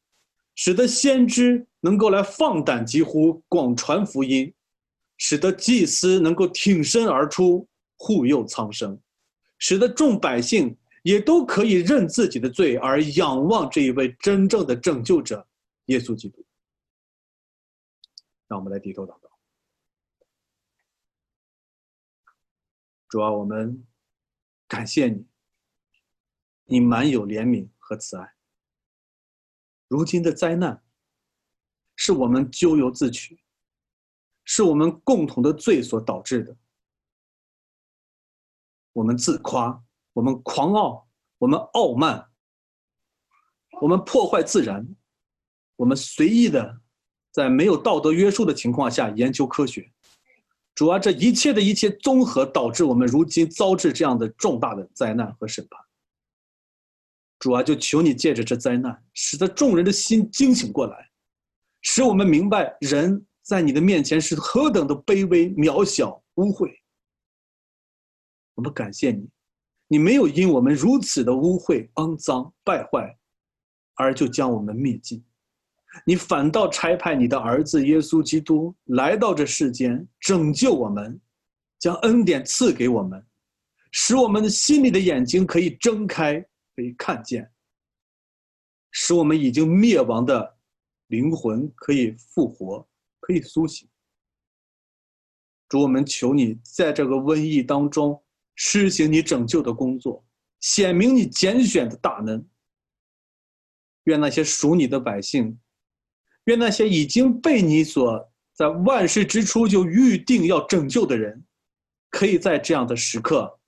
[0.55, 4.53] 使得先知能够来放胆疾呼、广传福音，
[5.17, 7.67] 使得祭司能够挺身而出
[7.97, 8.99] 护佑苍生，
[9.57, 15.47] 使得众百姓也都可以认自己的罪而仰望这一位真正的拯救者
[15.85, 16.43] 耶稣基督。
[18.47, 19.29] 让我们来低头祷告，
[23.09, 23.85] 主啊，我们
[24.67, 25.26] 感谢你。
[26.69, 28.35] 你满有怜悯和慈爱。
[29.87, 30.83] 如今的灾难，
[31.95, 33.39] 是我们咎由自取，
[34.43, 36.55] 是我们共同的罪所导致的。
[38.91, 41.07] 我们自夸，我们狂傲，
[41.37, 42.29] 我们傲慢，
[43.79, 44.85] 我们破坏自然，
[45.77, 46.81] 我们随意的
[47.31, 49.89] 在没有道德约束的情况下研究科学。
[50.75, 55.86] 主要这一切的一切综合，导致我们如今遭致这样的重大的灾难和审判。
[57.39, 61.09] 主啊，就求你借着这灾难，使得众人的心惊醒过来，
[61.81, 66.71] 使我们明白人在你的面前是何等的卑微、渺小、污秽。
[68.55, 69.29] 我们感谢你，
[69.87, 73.15] 你没有因我们如此的污秽、肮脏、败坏，
[73.93, 75.23] 而就将我们灭尽，
[76.07, 81.21] 你反倒差派你的儿子耶稣基督来到这世间，拯救我们，
[81.77, 83.23] 将恩典赐给我们，
[83.91, 86.43] 使我们的心里的眼睛可以睁开。
[86.77, 87.51] 可以看见，
[88.91, 90.57] 使我们已经灭亡的
[91.07, 92.87] 灵魂可以复活，
[93.19, 93.89] 可以苏醒。
[95.67, 98.23] 主，我们求你在这个瘟疫当中
[98.53, 100.23] 施行你拯救的工作，
[100.59, 102.47] 显明你拣选的大能。
[104.03, 105.59] 愿那些属你的百姓，
[106.43, 111.43] 愿那些已经被你所在万事之初就预定要拯救的人，
[112.11, 113.59] 可以在这样的时刻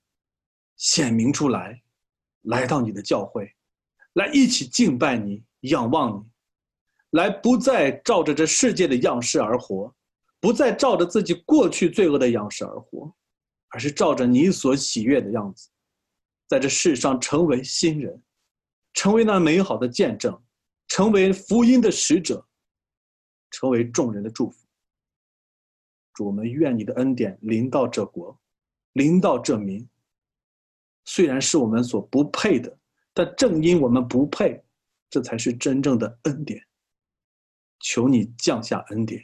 [0.77, 1.81] 显明出来。
[2.43, 3.53] 来到你的教会，
[4.13, 6.29] 来一起敬拜你、仰望你，
[7.11, 9.93] 来不再照着这世界的样式而活，
[10.39, 13.13] 不再照着自己过去罪恶的样式而活，
[13.69, 15.69] 而是照着你所喜悦的样子，
[16.47, 18.21] 在这世上成为新人，
[18.93, 20.41] 成为那美好的见证，
[20.87, 22.47] 成为福音的使者，
[23.51, 24.65] 成为众人的祝福。
[26.13, 28.39] 主，我们愿你的恩典临到这国，
[28.93, 29.87] 临到这民。
[31.05, 32.77] 虽然是我们所不配的，
[33.13, 34.63] 但正因我们不配，
[35.09, 36.65] 这才是真正的恩典。
[37.79, 39.23] 求你降下恩典，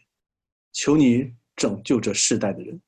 [0.71, 2.81] 求你拯救这世代的人。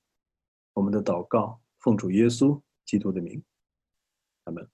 [0.74, 3.44] 我们的祷告，奉主耶稣基督的名，
[4.44, 4.70] 阿门。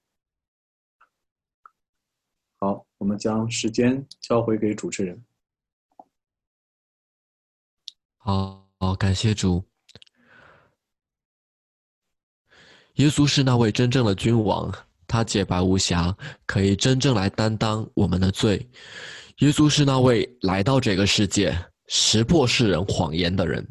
[2.58, 2.86] 好。
[3.04, 5.22] 我们将时间交回给主持人。
[8.16, 9.66] 好，好，感谢主。
[12.96, 14.72] 耶稣是那位真正的君王，
[15.08, 16.16] 他洁白无瑕，
[16.46, 18.70] 可以真正来担当我们的罪。
[19.40, 23.68] 耶稣是那位来到这个世界识破世人谎言的人，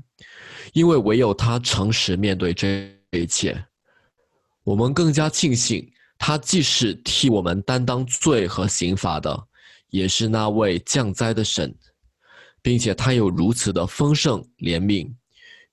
[0.72, 3.64] 因为唯有他诚实面对这一切。
[4.64, 9.40] 我们更加庆幸，他既是替我们担当罪和刑罚的，
[9.90, 11.72] 也是那位降灾的神，
[12.60, 15.08] 并且他有如此的丰盛怜悯。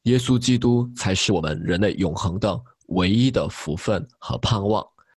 [0.03, 2.61] 耶稣基督才是我们人类永恒的。
[2.89, 4.85] 唯一的福分和盼望。